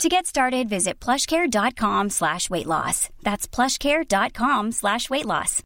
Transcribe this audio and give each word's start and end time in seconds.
To 0.00 0.08
get 0.08 0.26
started, 0.26 0.68
visit 0.68 0.98
plushcare.com 1.00 2.10
slash 2.10 2.50
weight 2.50 2.66
loss. 2.66 3.08
That's 3.22 3.46
plushcare.com 3.46 4.72
slash 4.72 5.08
weight 5.10 5.26
loss. 5.26 5.62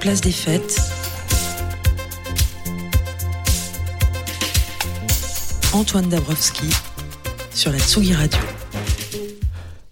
Place 0.00 0.20
des 0.20 0.30
fêtes. 0.30 0.78
Antoine 5.72 6.08
Dabrowski 6.08 6.70
sur 7.52 7.72
la 7.72 7.78
Tsugi 7.78 8.14
Radio. 8.14 8.65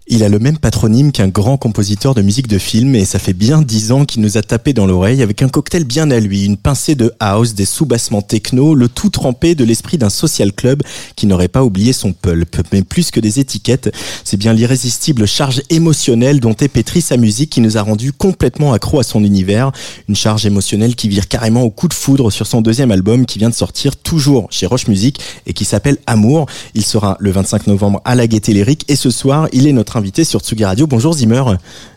Il 0.07 0.23
a 0.23 0.29
le 0.29 0.37
même 0.37 0.59
patronyme 0.59 1.11
qu'un 1.11 1.29
grand 1.29 1.57
compositeur 1.57 2.13
de 2.13 2.21
musique 2.21 2.47
de 2.47 2.59
film 2.59 2.93
et 2.93 3.05
ça 3.05 3.17
fait 3.17 3.33
bien 3.33 3.63
dix 3.63 3.91
ans 3.91 4.05
qu'il 4.05 4.21
nous 4.21 4.37
a 4.37 4.43
tapé 4.43 4.71
dans 4.71 4.85
l'oreille 4.85 5.23
avec 5.23 5.41
un 5.41 5.49
cocktail 5.49 5.83
bien 5.83 6.11
à 6.11 6.19
lui, 6.19 6.45
une 6.45 6.57
pincée 6.57 6.93
de 6.93 7.11
house, 7.19 7.55
des 7.55 7.65
sous-bassements 7.65 8.21
techno, 8.21 8.75
le 8.75 8.87
tout 8.87 9.09
trempé 9.09 9.55
de 9.55 9.63
l'esprit 9.63 9.97
d'un 9.97 10.11
social 10.11 10.53
club 10.53 10.83
qui 11.15 11.25
n'aurait 11.25 11.47
pas 11.47 11.63
oublié 11.63 11.91
son 11.91 12.13
pulp. 12.13 12.55
Mais 12.71 12.83
plus 12.83 13.09
que 13.09 13.19
des 13.19 13.39
étiquettes, 13.39 13.91
c'est 14.23 14.37
bien 14.37 14.53
l'irrésistible 14.53 15.25
charge 15.25 15.63
émotionnelle 15.71 16.39
dont 16.39 16.53
est 16.53 16.67
pétrie 16.67 17.01
sa 17.01 17.17
musique 17.17 17.49
qui 17.49 17.61
nous 17.61 17.79
a 17.79 17.81
rendu 17.81 18.13
complètement 18.13 18.73
accro 18.73 18.99
à 18.99 19.03
son 19.03 19.23
univers. 19.23 19.71
Une 20.07 20.15
charge 20.15 20.45
émotionnelle 20.45 20.95
qui 20.95 21.09
vire 21.09 21.27
carrément 21.27 21.63
au 21.63 21.71
coup 21.71 21.87
de 21.87 21.95
foudre 21.95 22.29
sur 22.29 22.45
son 22.45 22.61
deuxième 22.61 22.91
album 22.91 23.25
qui 23.25 23.39
vient 23.39 23.49
de 23.49 23.55
sortir 23.55 23.95
toujours 23.95 24.49
chez 24.51 24.67
Roche 24.67 24.87
Music 24.87 25.19
et 25.47 25.53
qui 25.53 25.65
s'appelle 25.65 25.97
Amour. 26.05 26.45
Il 26.75 26.85
sera 26.85 27.17
le 27.19 27.31
25 27.31 27.65
novembre 27.65 28.03
à 28.05 28.13
la 28.13 28.27
Gaîté 28.27 28.53
Lyrique 28.53 28.85
et 28.87 28.95
ce 28.95 29.09
soir, 29.09 29.47
il 29.51 29.65
est 29.65 29.73
notre 29.73 29.94
invité 29.95 30.23
sur 30.23 30.41
Tsugi 30.41 30.65
Radio. 30.65 30.87
Bonjour 30.87 31.13
Zimmer. 31.13 31.43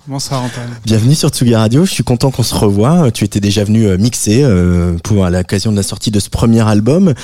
Bonsoir 0.07 0.43
Antoine. 0.43 0.69
Bienvenue 0.85 1.15
sur 1.15 1.31
Tsugi 1.31 1.55
Radio. 1.55 1.85
Je 1.85 1.91
suis 1.91 2.05
content 2.05 2.31
qu'on 2.31 2.43
se 2.43 2.55
revoie. 2.55 3.11
Tu 3.11 3.25
étais 3.25 3.41
déjà 3.41 3.65
venu 3.65 3.87
euh, 3.87 3.99
mixer 3.99 4.43
euh, 4.45 4.97
pour 5.03 5.25
à 5.25 5.31
l'occasion 5.31 5.73
de 5.73 5.77
la 5.77 5.83
sortie 5.83 6.11
de 6.11 6.21
ce 6.21 6.31
premier 6.31 6.67
album. 6.67 7.15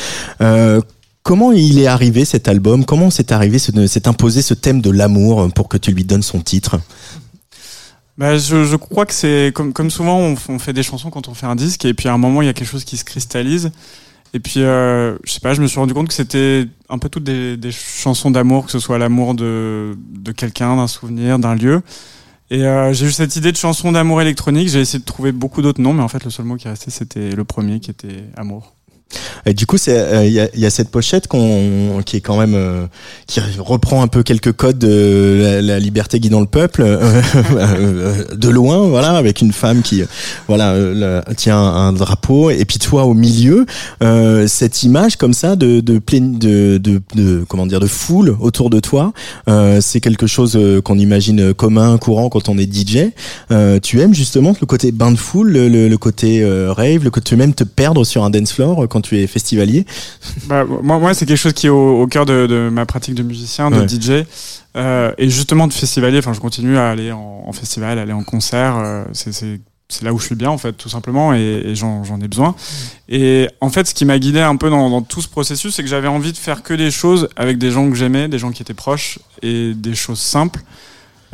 Euh, 0.40 0.80
comment 1.22 1.52
il 1.52 1.78
est 1.78 1.86
arrivé 1.86 2.24
cet 2.24 2.48
album? 2.48 2.84
Comment 2.84 3.10
s'est 3.10 3.32
arrivé, 3.32 3.58
s'est 3.58 4.08
imposé 4.08 4.42
ce 4.42 4.54
thème 4.54 4.80
de 4.80 4.90
l'amour 4.90 5.48
pour 5.54 5.68
que 5.68 5.76
tu 5.76 5.92
lui 5.92 6.04
donnes 6.04 6.22
son 6.22 6.40
titre? 6.40 6.80
Bah, 8.16 8.38
je, 8.38 8.64
je, 8.64 8.76
crois 8.76 9.06
que 9.06 9.14
c'est 9.14 9.52
comme, 9.54 9.72
comme 9.72 9.90
souvent 9.90 10.18
on, 10.18 10.36
on, 10.48 10.58
fait 10.60 10.72
des 10.72 10.84
chansons 10.84 11.10
quand 11.10 11.26
on 11.26 11.34
fait 11.34 11.46
un 11.46 11.56
disque 11.56 11.84
et 11.84 11.94
puis 11.94 12.08
à 12.08 12.12
un 12.12 12.18
moment 12.18 12.42
il 12.42 12.46
y 12.46 12.48
a 12.48 12.52
quelque 12.52 12.68
chose 12.68 12.84
qui 12.84 12.96
se 12.96 13.04
cristallise 13.04 13.72
et 14.34 14.40
puis, 14.40 14.64
euh, 14.64 15.16
je 15.22 15.30
sais 15.30 15.38
pas, 15.38 15.54
je 15.54 15.62
me 15.62 15.68
suis 15.68 15.78
rendu 15.78 15.94
compte 15.94 16.08
que 16.08 16.14
c'était 16.14 16.66
un 16.88 16.98
peu 16.98 17.08
toutes 17.08 17.22
des, 17.22 17.70
chansons 17.70 18.32
d'amour, 18.32 18.66
que 18.66 18.72
ce 18.72 18.80
soit 18.80 18.98
l'amour 18.98 19.36
de, 19.36 19.96
de 20.10 20.32
quelqu'un, 20.32 20.74
d'un 20.74 20.88
souvenir, 20.88 21.38
d'un 21.38 21.54
lieu. 21.54 21.82
Et 22.50 22.66
euh, 22.66 22.92
j'ai 22.92 23.06
eu 23.06 23.12
cette 23.12 23.36
idée 23.36 23.52
de 23.52 23.56
chanson 23.56 23.92
d'amour 23.92 24.20
électronique. 24.20 24.68
J'ai 24.68 24.80
essayé 24.80 24.98
de 24.98 25.04
trouver 25.04 25.30
beaucoup 25.30 25.62
d'autres 25.62 25.80
noms, 25.80 25.94
mais 25.94 26.02
en 26.02 26.08
fait, 26.08 26.24
le 26.24 26.30
seul 26.30 26.46
mot 26.46 26.56
qui 26.56 26.66
est 26.66 26.90
c'était 26.90 27.30
le 27.30 27.44
premier, 27.44 27.78
qui 27.78 27.92
était 27.92 28.24
amour. 28.36 28.73
Et 29.46 29.54
du 29.54 29.66
coup, 29.66 29.78
c'est 29.78 30.26
il 30.26 30.32
y, 30.32 30.40
a, 30.40 30.48
y, 30.54 30.66
a, 30.66 30.70
cette 30.70 30.90
pochette 30.90 31.28
qu'on 31.28 32.02
qui 32.04 32.16
est 32.16 32.20
quand 32.20 32.38
même 32.38 32.54
euh, 32.54 32.86
qui 33.26 33.40
reprend 33.58 34.02
un 34.02 34.08
peu 34.08 34.22
quelques 34.22 34.52
codes 34.52 34.78
de 34.78 35.60
la, 35.62 35.78
liberté 35.78 36.20
guidant 36.20 36.40
le 36.40 36.46
peuple 36.46 36.82
euh, 36.86 38.24
de 38.34 38.48
loin, 38.48 38.86
voilà, 38.88 39.16
avec 39.16 39.40
une 39.40 39.52
femme 39.52 39.82
qui 39.82 40.02
voilà 40.48 41.22
tient 41.36 41.58
un 41.58 41.92
drapeau 41.92 42.50
et 42.50 42.64
puis 42.64 42.78
toi 42.78 43.04
au 43.04 43.14
milieu, 43.14 43.66
euh, 44.02 44.46
cette 44.46 44.82
image 44.82 45.16
comme 45.16 45.34
ça 45.34 45.56
de 45.56 45.80
de, 45.80 46.00
de, 46.08 46.78
de, 46.78 47.02
de 47.14 47.44
comment 47.48 47.66
dire 47.66 47.80
de 47.80 47.86
foule 47.86 48.36
autour 48.40 48.70
de 48.70 48.80
toi, 48.80 49.12
c'est 49.80 50.00
quelque 50.00 50.26
chose 50.26 50.58
qu'on 50.84 50.98
imagine 50.98 51.54
commun, 51.54 51.98
courant 51.98 52.28
quand 52.28 52.48
on 52.48 52.58
est 52.58 52.72
DJ. 52.72 53.10
tu 53.82 54.00
aimes 54.00 54.14
justement 54.14 54.54
le 54.60 54.66
côté 54.66 54.92
bain 54.92 55.10
de 55.10 55.16
foule, 55.16 55.50
le, 55.50 55.68
le, 55.68 55.88
le 55.88 55.98
côté 55.98 56.44
rave, 56.68 57.04
le 57.04 57.10
côté 57.10 57.36
même 57.36 57.54
te 57.54 57.64
perdre 57.64 58.04
sur 58.04 58.24
un 58.24 58.30
dance 58.30 58.52
floor 58.52 58.86
quand 58.88 59.03
tu 59.04 59.18
es 59.18 59.26
festivalier 59.26 59.84
bah, 60.46 60.64
Moi, 60.64 60.98
moi 60.98 61.14
c'est 61.14 61.26
quelque 61.26 61.36
chose 61.36 61.52
qui 61.52 61.66
est 61.66 61.70
au, 61.70 62.02
au 62.02 62.06
cœur 62.06 62.26
de, 62.26 62.46
de, 62.46 62.68
ma 62.70 62.86
pratique 62.86 63.14
de 63.14 63.22
musicien, 63.22 63.70
de 63.70 63.80
ouais. 63.80 63.88
DJ. 63.88 64.26
Euh, 64.76 65.12
et 65.18 65.30
justement 65.30 65.68
de 65.68 65.72
festivalier, 65.72 66.18
enfin 66.18 66.32
je 66.32 66.40
continue 66.40 66.76
à 66.76 66.90
aller 66.90 67.12
en, 67.12 67.44
en 67.46 67.52
festival, 67.52 67.98
aller 67.98 68.12
en 68.12 68.24
concert. 68.24 68.76
Euh, 68.76 69.04
c'est 69.12 69.32
c'est 69.88 70.02
là 70.02 70.14
où 70.14 70.18
je 70.18 70.24
suis 70.24 70.34
bien 70.34 70.50
en 70.50 70.58
fait 70.58 70.72
tout 70.72 70.88
simplement 70.88 71.34
et, 71.34 71.62
et 71.66 71.74
j'en 71.74 72.02
ai 72.22 72.26
besoin 72.26 72.54
et 73.08 73.48
en 73.60 73.68
fait 73.68 73.86
ce 73.86 73.94
qui 73.94 74.06
m'a 74.06 74.18
guidé 74.18 74.40
un 74.40 74.56
peu 74.56 74.70
dans, 74.70 74.88
dans 74.88 75.02
tout 75.02 75.20
ce 75.20 75.28
processus 75.28 75.74
c'est 75.74 75.82
que 75.82 75.88
j'avais 75.88 76.08
envie 76.08 76.32
de 76.32 76.38
faire 76.38 76.62
que 76.62 76.72
des 76.72 76.90
choses 76.90 77.28
avec 77.36 77.58
des 77.58 77.70
gens 77.70 77.88
que 77.90 77.94
j'aimais 77.94 78.28
des 78.28 78.38
gens 78.38 78.50
qui 78.50 78.62
étaient 78.62 78.72
proches 78.72 79.18
et 79.42 79.74
des 79.74 79.94
choses 79.94 80.20
simples 80.20 80.60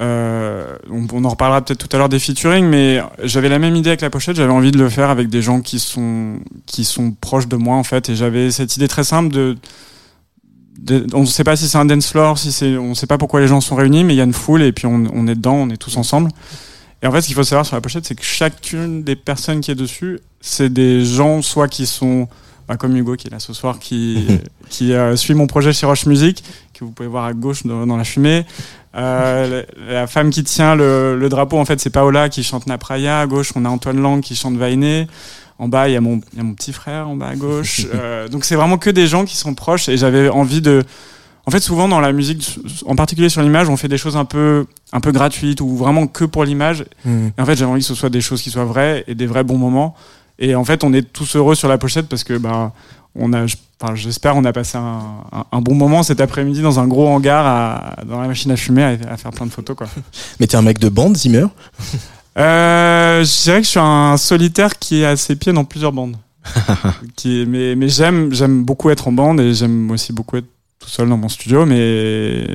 euh, 0.01 0.77
on, 0.91 1.07
on, 1.13 1.25
en 1.25 1.29
reparlera 1.29 1.63
peut-être 1.63 1.87
tout 1.87 1.95
à 1.95 1.99
l'heure 1.99 2.09
des 2.09 2.19
featuring, 2.19 2.65
mais 2.65 3.03
j'avais 3.23 3.51
la 3.51 3.59
même 3.59 3.77
idée 3.77 3.91
avec 3.91 4.01
la 4.01 4.09
pochette. 4.09 4.37
J'avais 4.37 4.53
envie 4.53 4.71
de 4.71 4.79
le 4.79 4.89
faire 4.89 5.11
avec 5.11 5.29
des 5.29 5.43
gens 5.43 5.61
qui 5.61 5.79
sont 5.79 6.39
qui 6.67 6.85
sont 6.85 7.13
proches 7.13 7.49
de 7.49 7.57
moi 7.57 7.77
en 7.77 7.85
fait, 7.85 8.09
et 8.09 8.17
j'avais 8.17 8.51
cette 8.51 8.77
idée 8.77 8.89
très 8.89 9.05
simple 9.05 9.29
de, 9.33 9.57
de 10.79 11.07
on 11.13 11.21
ne 11.21 11.27
sait 11.27 11.45
pas 11.45 11.57
si 11.57 11.69
c'est 11.69 11.77
un 11.77 11.85
dance 11.85 12.09
floor, 12.09 12.39
si 12.39 12.51
c'est, 12.51 12.79
on 12.79 12.91
ne 12.91 12.95
sait 12.95 13.07
pas 13.07 13.19
pourquoi 13.19 13.41
les 13.41 13.47
gens 13.47 13.61
sont 13.61 13.77
réunis, 13.77 14.05
mais 14.05 14.15
il 14.15 14.17
y 14.17 14.23
a 14.23 14.25
une 14.25 14.33
foule 14.33 14.63
et 14.63 14.73
puis 14.73 14.87
on, 14.87 15.05
on 15.13 15.27
est 15.27 15.35
dedans, 15.35 15.57
on 15.57 15.69
est 15.69 15.77
tous 15.77 15.97
ensemble. 15.99 16.31
Et 17.03 17.07
en 17.07 17.13
fait, 17.13 17.21
ce 17.21 17.27
qu'il 17.27 17.37
faut 17.37 17.45
savoir 17.45 17.67
sur 17.67 17.77
la 17.77 17.81
pochette, 17.81 18.07
c'est 18.07 18.15
que 18.15 18.25
chacune 18.25 19.03
des 19.03 19.17
personnes 19.17 19.61
qui 19.61 19.71
est 19.71 19.75
dessus, 19.75 20.21
c'est 20.41 20.73
des 20.73 21.05
gens 21.05 21.43
soit 21.43 21.69
qui 21.69 21.87
sont 21.87 22.29
bah, 22.69 22.77
comme 22.77 22.97
Hugo 22.97 23.17
qui 23.17 23.27
est 23.27 23.31
là 23.31 23.41
ce 23.41 23.53
soir, 23.53 23.79
qui 23.79 24.27
qui 24.71 24.93
euh, 24.93 25.17
suit 25.17 25.35
mon 25.35 25.47
projet 25.47 25.73
chez 25.73 25.87
Roche 25.87 26.07
Music, 26.07 26.45
que 26.73 26.85
vous 26.85 26.93
pouvez 26.93 27.09
voir 27.09 27.25
à 27.25 27.33
gauche 27.33 27.67
dans, 27.67 27.87
dans 27.87 27.97
la 27.97 28.05
fumée. 28.05 28.47
Euh, 28.97 29.63
la, 29.89 30.07
femme 30.07 30.31
qui 30.31 30.43
tient 30.43 30.75
le, 30.75 31.17
le, 31.17 31.29
drapeau, 31.29 31.59
en 31.59 31.65
fait, 31.65 31.81
c'est 31.81 31.91
Paola 31.91 32.29
qui 32.29 32.43
chante 32.43 32.67
Napraya. 32.67 33.21
À 33.21 33.27
gauche, 33.27 33.53
on 33.55 33.65
a 33.65 33.69
Antoine 33.69 34.01
Lang 34.01 34.21
qui 34.21 34.35
chante 34.35 34.57
Vainé. 34.57 35.07
En 35.59 35.69
bas, 35.69 35.89
il 35.89 35.93
y, 35.93 35.97
a 35.97 36.01
mon, 36.01 36.21
il 36.33 36.39
y 36.39 36.41
a 36.41 36.45
mon 36.45 36.55
petit 36.55 36.73
frère 36.73 37.09
en 37.09 37.17
bas 37.17 37.29
à 37.29 37.37
gauche. 37.37 37.87
euh, 37.95 38.29
donc, 38.29 38.45
c'est 38.45 38.57
vraiment 38.57 38.79
que 38.79 38.91
des 38.91 39.07
gens 39.07 39.25
qui 39.25 39.37
sont 39.37 39.55
proches. 39.55 39.89
Et 39.89 39.97
j'avais 39.97 40.29
envie 40.29 40.61
de. 40.61 40.83
En 41.47 41.51
fait, 41.51 41.61
souvent 41.61 41.89
dans 41.89 42.01
la 42.01 42.13
musique, 42.13 42.59
en 42.87 42.95
particulier 42.95 43.29
sur 43.29 43.43
l'image, 43.43 43.69
on 43.69 43.77
fait 43.77 43.89
des 43.89 43.99
choses 43.99 44.17
un 44.17 44.27
peu, 44.27 44.67
un 44.93 45.01
peu 45.01 45.11
gratuites 45.11 45.61
ou 45.61 45.77
vraiment 45.77 46.07
que 46.07 46.25
pour 46.25 46.45
l'image. 46.45 46.85
Mmh. 47.05 47.29
Et 47.37 47.41
en 47.41 47.47
fait, 47.47 47.57
j'avais 47.57 47.71
envie 47.71 47.81
que 47.81 47.87
ce 47.87 47.95
soit 47.95 48.11
des 48.11 48.21
choses 48.21 48.43
qui 48.43 48.51
soient 48.51 48.67
vraies 48.67 49.05
et 49.07 49.15
des 49.15 49.27
vrais 49.27 49.43
bons 49.43 49.57
moments. 49.57 49.97
Et 50.41 50.55
en 50.55 50.65
fait, 50.65 50.83
on 50.85 50.93
est 50.93 51.03
tous 51.13 51.37
heureux 51.37 51.55
sur 51.55 51.69
la 51.69 51.79
pochette 51.79 52.09
parce 52.09 52.25
que, 52.25 52.37
bah, 52.39 52.73
on 53.15 53.33
a, 53.33 53.45
enfin, 53.81 53.95
j'espère, 53.95 54.37
on 54.37 54.45
a 54.45 54.53
passé 54.53 54.79
un, 54.79 55.03
un, 55.33 55.45
un 55.53 55.61
bon 55.61 55.75
moment 55.75 56.03
cet 56.03 56.21
après-midi 56.21 56.63
dans 56.63 56.81
un 56.81 56.87
gros 56.87 57.07
hangar 57.09 57.47
à, 57.47 58.05
dans 58.05 58.21
la 58.21 58.27
machine 58.29 58.51
à 58.51 58.57
fumer 58.57 58.83
à, 58.83 59.13
à 59.13 59.17
faire 59.17 59.31
plein 59.33 59.47
de 59.47 59.51
photos, 59.53 59.77
quoi. 59.77 59.89
Mais 60.41 60.47
t'es 60.47 60.57
un 60.57 60.63
mec 60.63 60.79
de 60.79 60.89
bande, 60.89 61.17
Zimmer? 61.17 61.47
Euh, 62.39 63.25
Je 63.25 63.43
dirais 63.43 63.59
que 63.59 63.65
je 63.65 63.71
suis 63.71 63.81
un 63.81 64.17
solitaire 64.17 64.79
qui 64.79 65.03
est 65.03 65.07
à 65.07 65.17
ses 65.17 65.37
pieds 65.37 65.53
dans 65.53 65.65
plusieurs 65.65 65.93
bandes. 65.93 66.17
qui 67.17 67.45
mais 67.47 67.77
mais 67.77 67.91
j'aime 67.91 68.33
j'aime 68.33 68.65
beaucoup 68.65 68.89
être 68.89 69.09
en 69.09 69.13
bande 69.13 69.41
et 69.41 69.53
j'aime 69.53 69.91
aussi 69.91 70.15
beaucoup 70.15 70.39
être 70.39 70.47
tout 70.79 70.89
seul 70.89 71.07
dans 71.07 71.19
mon 71.19 71.29
studio, 71.29 71.67
mais, 71.67 72.47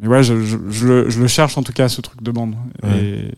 mais 0.00 0.08
ouais, 0.08 0.22
je, 0.22 0.42
je, 0.42 0.56
je, 0.70 0.86
le, 0.86 1.10
je, 1.10 1.20
le, 1.20 1.26
cherche 1.26 1.58
en 1.58 1.62
tout 1.62 1.74
cas 1.74 1.90
ce 1.90 2.00
truc 2.00 2.22
de 2.22 2.30
bande. 2.30 2.54
Ouais. 2.82 2.98
Et 2.98 3.34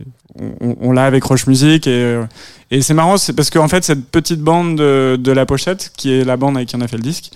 on, 0.60 0.76
on 0.80 0.92
l'a 0.92 1.04
avec 1.04 1.24
Roche 1.24 1.46
Music 1.46 1.86
et, 1.86 2.20
et 2.70 2.82
c'est 2.82 2.94
marrant, 2.94 3.16
c'est 3.16 3.32
parce 3.32 3.50
qu'en 3.50 3.68
fait 3.68 3.84
cette 3.84 4.06
petite 4.06 4.40
bande 4.40 4.76
de, 4.76 5.16
de, 5.18 5.32
la 5.32 5.46
pochette, 5.46 5.92
qui 5.96 6.12
est 6.12 6.24
la 6.24 6.36
bande 6.36 6.56
avec 6.56 6.68
qui 6.68 6.76
on 6.76 6.80
a 6.80 6.88
fait 6.88 6.96
le 6.96 7.02
disque, 7.02 7.30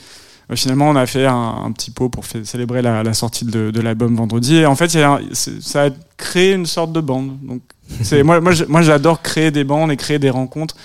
euh, 0.50 0.56
finalement 0.56 0.90
on 0.90 0.96
a 0.96 1.06
fait 1.06 1.26
un, 1.26 1.62
un 1.64 1.72
petit 1.72 1.90
pot 1.90 2.08
pour 2.08 2.26
fait, 2.26 2.44
célébrer 2.44 2.82
la, 2.82 3.02
la, 3.02 3.14
sortie 3.14 3.44
de, 3.44 3.70
de 3.70 3.80
l'album 3.80 4.14
vendredi. 4.14 4.56
Et 4.56 4.66
en 4.66 4.76
fait, 4.76 4.94
a, 4.96 5.20
ça 5.32 5.84
a 5.84 5.90
créé 6.16 6.52
une 6.52 6.66
sorte 6.66 6.92
de 6.92 7.00
bande. 7.00 7.38
Donc 7.42 7.62
c'est 8.02 8.22
moi, 8.22 8.40
j'adore 8.82 9.22
créer 9.22 9.50
des 9.50 9.64
bandes 9.64 9.90
et 9.90 9.96
créer 9.96 10.18
des 10.18 10.30
rencontres 10.30 10.76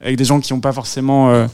avec 0.00 0.16
des 0.16 0.24
gens 0.24 0.40
qui 0.40 0.52
n'ont 0.52 0.60
pas 0.60 0.72
forcément 0.72 1.30
euh, 1.30 1.46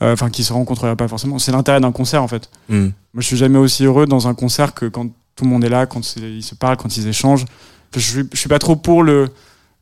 enfin 0.00 0.30
qui 0.30 0.42
se 0.42 0.52
rencontreraient 0.52 0.96
pas 0.96 1.08
forcément. 1.08 1.38
C'est 1.38 1.52
l'intérêt 1.52 1.80
d'un 1.80 1.92
concert 1.92 2.22
en 2.22 2.28
fait. 2.28 2.50
Mm. 2.68 2.80
Moi, 2.82 2.92
je 3.18 3.26
suis 3.26 3.36
jamais 3.36 3.58
aussi 3.58 3.84
heureux 3.84 4.06
dans 4.06 4.26
un 4.26 4.34
concert 4.34 4.74
que 4.74 4.86
quand 4.86 5.06
tout 5.36 5.44
le 5.44 5.50
monde 5.50 5.64
est 5.64 5.68
là, 5.68 5.86
quand 5.86 6.16
ils 6.16 6.42
se 6.42 6.54
parlent, 6.54 6.76
quand 6.76 6.96
ils 6.96 7.06
échangent. 7.06 7.44
Je 7.94 8.00
suis, 8.00 8.22
je 8.32 8.38
suis 8.38 8.48
pas 8.48 8.58
trop 8.58 8.74
pour 8.74 9.04
le 9.04 9.28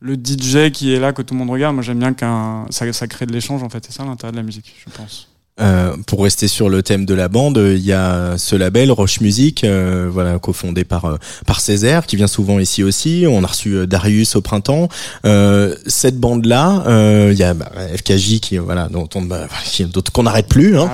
le 0.03 0.15
DJ 0.15 0.71
qui 0.73 0.93
est 0.93 1.01
là 1.01 1.13
que 1.13 1.23
tout 1.23 1.35
le 1.35 1.39
monde 1.39 1.51
regarde. 1.51 1.75
Moi, 1.75 1.83
j'aime 1.83 1.99
bien 1.99 2.13
qu'un 2.13 2.67
ça, 2.71 2.93
ça 2.93 3.07
crée 3.07 3.27
de 3.27 3.33
l'échange 3.33 3.63
en 3.63 3.69
fait. 3.69 3.85
C'est 3.87 3.93
ça 3.93 4.05
l'intérêt 4.05 4.33
de 4.33 4.37
la 4.37 4.43
musique, 4.43 4.75
je 4.85 4.91
pense. 4.93 5.32
Euh, 5.61 5.95
pour 6.07 6.23
rester 6.25 6.49
sur 6.49 6.71
le 6.71 6.83
thème 6.83 7.05
de 7.05 7.13
la 7.13 7.29
bande, 7.29 7.59
il 7.59 7.85
y 7.85 7.93
a 7.93 8.39
ce 8.39 8.57
label 8.57 8.91
Roche 8.91 9.21
Music, 9.21 9.65
euh, 9.65 10.09
voilà, 10.11 10.39
cofondé 10.39 10.83
par 10.83 11.05
euh, 11.05 11.17
par 11.47 11.61
Césaire, 11.61 12.07
qui 12.07 12.17
vient 12.17 12.27
souvent 12.27 12.59
ici 12.59 12.83
aussi. 12.83 13.27
On 13.29 13.45
a 13.45 13.47
reçu 13.47 13.87
Darius 13.87 14.35
au 14.35 14.41
printemps. 14.41 14.89
cette 15.87 16.19
bande-là, 16.19 16.85
il 17.31 17.37
y 17.37 17.43
a 17.43 17.53
bah, 17.53 17.71
FKJ 17.97 18.41
qui 18.41 18.57
voilà, 18.57 18.89
dont 18.89 19.09
on 19.15 19.21
bah, 19.21 19.47
qu'on 20.15 20.23
n'arrête 20.23 20.49
plus. 20.49 20.79
Hein. 20.79 20.91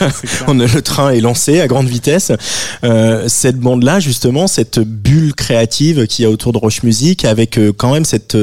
Ah 0.00 0.08
on 0.46 0.54
le 0.54 0.82
train 0.82 1.10
est 1.10 1.20
lancé 1.20 1.60
à 1.60 1.66
grande 1.66 1.88
vitesse. 1.88 2.30
cette 3.26 3.58
bande-là, 3.58 3.98
justement, 3.98 4.46
cette 4.46 4.78
bulle 4.78 5.34
créative 5.34 6.06
qu'il 6.06 6.22
y 6.22 6.26
a 6.26 6.30
autour 6.30 6.52
de 6.52 6.58
Roche 6.58 6.84
Music, 6.84 7.24
avec 7.24 7.58
quand 7.76 7.92
même 7.92 8.04
cette 8.04 8.36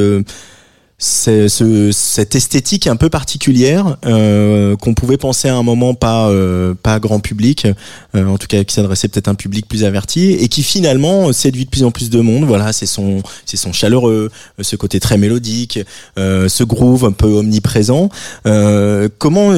c'est 0.98 1.50
ce, 1.50 1.92
cette 1.92 2.36
esthétique 2.36 2.88
un 2.88 2.96
peu 2.96 3.10
particulière 3.10 3.98
euh, 4.06 4.76
qu'on 4.78 4.94
pouvait 4.94 5.18
penser 5.18 5.50
à 5.50 5.56
un 5.56 5.64
moment 5.64 5.96
pas 5.96 6.30
euh, 6.30 6.74
pas 6.82 7.00
grand 7.00 7.20
public, 7.20 7.68
euh, 8.16 8.26
en 8.26 8.38
tout 8.38 8.48
cas 8.48 8.64
qui 8.64 8.74
s'adressait 8.74 9.08
peut-être 9.08 9.28
à 9.28 9.32
un 9.32 9.36
public 9.36 9.68
plus 9.68 9.84
averti 9.84 10.32
et 10.32 10.48
qui 10.48 10.64
finalement 10.64 11.34
séduit 11.34 11.66
de 11.66 11.70
plus 11.70 11.84
en 11.84 11.92
plus 11.92 12.10
de 12.10 12.22
monde. 12.22 12.46
Voilà, 12.46 12.72
c'est 12.74 12.86
son 12.86 13.22
c'est 13.46 13.58
son 13.58 13.74
chaleureux, 13.74 14.32
ce 14.62 14.76
côté 14.76 15.00
très 15.00 15.18
mélodique, 15.18 15.80
ce 16.18 16.64
groove 16.64 17.06
un 17.06 17.12
peu 17.12 17.28
omniprésent. 17.28 18.10
comment 19.18 19.54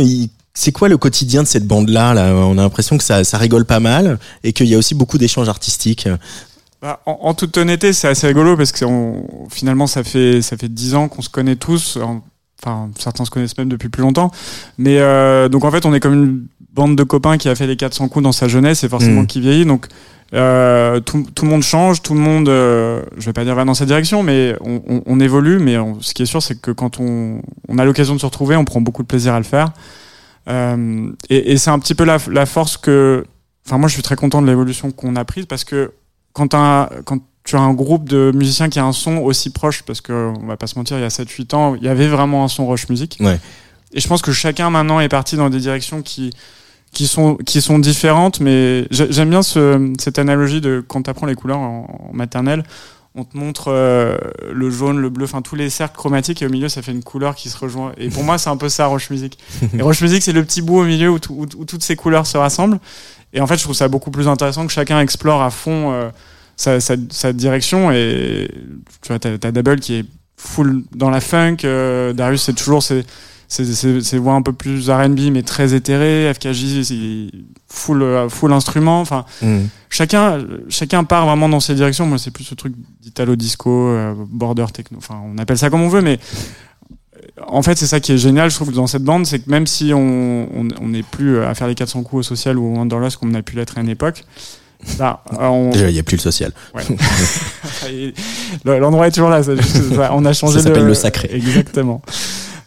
c'est 0.57 0.71
quoi 0.71 0.87
le 0.87 0.97
quotidien 0.97 1.43
de 1.43 1.47
cette 1.47 1.67
bande 1.67 1.89
là, 1.89 2.13
là? 2.13 2.33
On 2.33 2.57
a 2.57 2.61
l'impression 2.61 2.97
que 2.97 3.03
ça, 3.03 3.25
ça 3.25 3.37
rigole 3.37 3.65
pas 3.65 3.81
mal 3.81 4.17
et 4.43 4.53
qu'il 4.53 4.67
y 4.67 4.75
a 4.75 4.77
aussi 4.77 4.95
beaucoup 4.95 5.17
d'échanges 5.17 5.49
artistiques. 5.49 6.07
Bah, 6.85 6.99
en, 7.07 7.33
toute 7.33 7.57
honnêteté, 7.57 7.93
c'est 7.93 8.07
assez 8.07 8.27
rigolo 8.27 8.55
parce 8.55 8.71
que 8.71 8.85
finalement, 9.49 9.87
ça 9.87 10.03
fait 10.03 10.43
ça 10.43 10.55
fait 10.55 10.69
dix 10.69 10.93
ans 10.93 11.07
qu'on 11.07 11.23
se 11.23 11.29
connaît 11.29 11.55
tous. 11.55 11.97
Enfin, 12.61 12.91
certains 12.99 13.25
se 13.25 13.31
connaissent 13.31 13.57
même 13.57 13.69
depuis 13.69 13.89
plus 13.89 14.03
longtemps. 14.03 14.29
Mais 14.77 14.99
euh, 14.99 15.49
donc 15.49 15.65
en 15.65 15.71
fait, 15.71 15.87
on 15.87 15.95
est 15.95 15.99
comme 15.99 16.13
une 16.13 16.47
bande 16.73 16.95
de 16.95 17.01
copains 17.01 17.39
qui 17.39 17.49
a 17.49 17.55
fait 17.55 17.65
les 17.65 17.75
400 17.75 18.07
coups 18.09 18.21
dans 18.21 18.31
sa 18.31 18.47
jeunesse 18.47 18.83
et 18.83 18.89
forcément 18.89 19.23
mmh. 19.23 19.27
qui 19.27 19.41
vieillit. 19.41 19.65
Donc 19.65 19.87
euh, 20.35 20.99
tout, 20.99 21.25
tout, 21.33 21.45
le 21.45 21.49
monde 21.49 21.63
change, 21.63 22.03
tout 22.03 22.13
le 22.13 22.19
monde, 22.19 22.49
euh, 22.49 23.01
je 23.17 23.25
vais 23.25 23.33
pas 23.33 23.45
dire 23.45 23.55
va 23.55 23.65
dans 23.65 23.73
sa 23.73 23.87
direction, 23.87 24.21
mais 24.21 24.55
on, 24.61 25.01
on, 25.07 25.19
évolue. 25.19 25.57
Mais 25.57 25.77
ce 26.01 26.13
qui 26.13 26.21
est 26.21 26.27
sûr, 26.27 26.43
c'est 26.43 26.61
que 26.61 26.69
quand 26.69 26.99
on, 26.99 27.41
on 27.67 27.79
a 27.79 27.85
l'occasion 27.85 28.13
de 28.13 28.19
se 28.19 28.27
retrouver, 28.27 28.55
on 28.57 28.63
prend 28.63 28.81
beaucoup 28.81 29.01
de 29.01 29.07
plaisir 29.07 29.33
à 29.33 29.39
le 29.39 29.43
faire. 29.43 29.71
Euh, 30.49 31.11
et, 31.31 31.53
et 31.53 31.57
c'est 31.57 31.71
un 31.71 31.79
petit 31.79 31.95
peu 31.95 32.03
la, 32.03 32.19
la 32.29 32.45
force 32.45 32.77
que, 32.77 33.25
enfin 33.65 33.79
moi, 33.79 33.87
je 33.87 33.95
suis 33.95 34.03
très 34.03 34.15
content 34.15 34.43
de 34.43 34.47
l'évolution 34.47 34.91
qu'on 34.91 35.15
a 35.15 35.25
prise 35.25 35.47
parce 35.47 35.63
que 35.63 35.91
quand, 36.35 36.49
quand 37.05 37.19
tu 37.45 37.55
as 37.55 37.61
un 37.61 37.73
groupe 37.73 38.09
de 38.09 38.31
musiciens 38.35 38.69
qui 38.69 38.77
a 38.77 38.85
un 38.85 38.91
son 38.91 39.17
aussi 39.17 39.51
proche, 39.51 39.83
parce 39.83 40.01
que 40.01 40.33
on 40.41 40.45
va 40.45 40.57
pas 40.57 40.67
se 40.67 40.77
mentir, 40.77 40.97
il 40.97 41.01
y 41.01 41.05
a 41.05 41.09
7-8 41.09 41.55
ans, 41.55 41.75
il 41.75 41.83
y 41.83 41.87
avait 41.87 42.07
vraiment 42.07 42.43
un 42.43 42.47
son 42.47 42.65
Roche 42.65 42.89
Music. 42.89 43.17
Ouais. 43.21 43.39
Et 43.93 44.01
je 44.01 44.07
pense 44.07 44.21
que 44.21 44.33
chacun 44.33 44.69
maintenant 44.69 44.99
est 44.99 45.09
parti 45.09 45.37
dans 45.37 45.49
des 45.49 45.59
directions 45.59 46.01
qui, 46.01 46.33
qui, 46.91 47.07
sont, 47.07 47.35
qui 47.35 47.61
sont 47.61 47.79
différentes, 47.79 48.41
mais 48.41 48.87
j'aime 48.91 49.29
bien 49.29 49.43
ce, 49.43 49.93
cette 49.97 50.19
analogie 50.19 50.59
de 50.59 50.83
quand 50.85 51.03
tu 51.03 51.09
apprends 51.09 51.27
les 51.27 51.35
couleurs 51.35 51.59
en, 51.59 52.09
maternelle. 52.13 52.63
On 53.17 53.23
te 53.23 53.37
montre 53.37 53.67
euh, 53.69 54.17
le 54.51 54.69
jaune, 54.69 54.99
le 54.99 55.09
bleu, 55.09 55.23
enfin 55.23 55.41
tous 55.41 55.55
les 55.55 55.69
cercles 55.69 55.95
chromatiques 55.95 56.41
et 56.41 56.47
au 56.47 56.49
milieu 56.49 56.67
ça 56.67 56.81
fait 56.81 56.91
une 56.91 57.03
couleur 57.03 57.35
qui 57.35 57.47
se 57.47 57.57
rejoint. 57.57 57.93
Et 57.97 58.09
pour 58.09 58.25
moi 58.25 58.37
c'est 58.37 58.49
un 58.49 58.57
peu 58.57 58.67
ça 58.67 58.87
Roche 58.87 59.09
Music. 59.09 59.37
Et 59.77 59.81
Roche 59.81 60.01
Music 60.01 60.21
c'est 60.21 60.33
le 60.33 60.43
petit 60.43 60.61
bout 60.61 60.79
au 60.79 60.83
milieu 60.83 61.09
où, 61.09 61.19
où, 61.29 61.45
toutes 61.45 61.83
ces 61.83 61.95
couleurs 61.95 62.27
se 62.27 62.37
rassemblent. 62.37 62.79
Et 63.35 63.41
en 63.41 63.47
fait, 63.47 63.57
je 63.57 63.63
trouve 63.63 63.75
ça 63.75 63.89
beaucoup 63.89 64.11
plus 64.11 64.27
intéressant 64.29 64.65
que 64.65 64.71
chacun 64.71 65.01
explore 65.01 65.43
à 65.43 65.51
fond 65.51 65.91
euh, 65.91 66.09
sa, 66.55 66.79
sa, 66.79 66.95
sa, 67.09 67.33
direction. 67.33 67.91
Et 67.91 68.49
tu 69.01 69.09
vois, 69.09 69.19
t'as 69.19 69.31
as 69.31 69.51
Double 69.51 69.81
qui 69.81 69.95
est 69.95 70.05
full 70.37 70.83
dans 70.95 71.09
la 71.09 71.19
funk. 71.19 71.57
Euh, 71.65 72.13
Darius, 72.13 72.43
c'est 72.43 72.53
toujours 72.53 72.81
ses, 72.81 73.03
ses, 73.49 74.17
voix 74.17 74.35
un 74.35 74.41
peu 74.41 74.53
plus 74.53 74.89
R&B, 74.89 75.31
mais 75.33 75.43
très 75.43 75.73
éthérées. 75.73 76.33
FKJ, 76.33 76.83
c'est 76.83 77.29
full, 77.67 78.03
euh, 78.03 78.29
full 78.29 78.53
instrument. 78.53 79.01
Enfin, 79.01 79.25
mm. 79.41 79.63
chacun, 79.89 80.39
chacun 80.69 81.03
part 81.03 81.25
vraiment 81.25 81.49
dans 81.49 81.59
ses 81.59 81.75
directions. 81.75 82.05
Moi, 82.05 82.19
c'est 82.19 82.31
plus 82.31 82.45
ce 82.45 82.55
truc 82.55 82.73
d'italo 83.01 83.35
disco, 83.35 83.93
border 84.29 84.67
techno. 84.71 84.97
Enfin, 84.99 85.21
on 85.25 85.37
appelle 85.39 85.57
ça 85.57 85.69
comme 85.69 85.81
on 85.81 85.89
veut, 85.89 86.01
mais 86.01 86.19
en 87.47 87.61
fait, 87.61 87.77
c'est 87.77 87.87
ça 87.87 87.99
qui 87.99 88.13
est 88.13 88.17
génial, 88.17 88.49
je 88.49 88.55
trouve, 88.55 88.71
dans 88.71 88.87
cette 88.87 89.03
bande, 89.03 89.25
c'est 89.25 89.39
que 89.39 89.49
même 89.49 89.67
si 89.67 89.93
on 89.93 90.47
n'est 90.81 91.03
plus 91.03 91.41
à 91.41 91.53
faire 91.55 91.67
les 91.67 91.75
400 91.75 92.03
coups 92.03 92.19
au 92.19 92.23
social 92.23 92.57
ou 92.57 92.65
au 92.65 92.77
Wanderlust 92.77 93.17
comme 93.17 93.31
on 93.31 93.35
a 93.35 93.41
pu 93.41 93.55
l'être 93.55 93.77
à 93.77 93.81
une 93.81 93.89
époque, 93.89 94.23
bah, 94.97 95.23
Déjà, 95.71 95.89
il 95.89 95.93
n'y 95.93 95.99
a 95.99 96.03
plus 96.03 96.17
le 96.17 96.21
social. 96.21 96.51
L'endroit 98.65 99.07
est 99.07 99.11
toujours 99.11 99.29
là. 99.29 99.41
on 100.11 100.25
a 100.25 100.33
changé. 100.33 100.59
Ça 100.59 100.63
s'appelle 100.63 100.85
le... 100.85 100.93
sacré. 100.93 101.29
Exactement. 101.33 102.01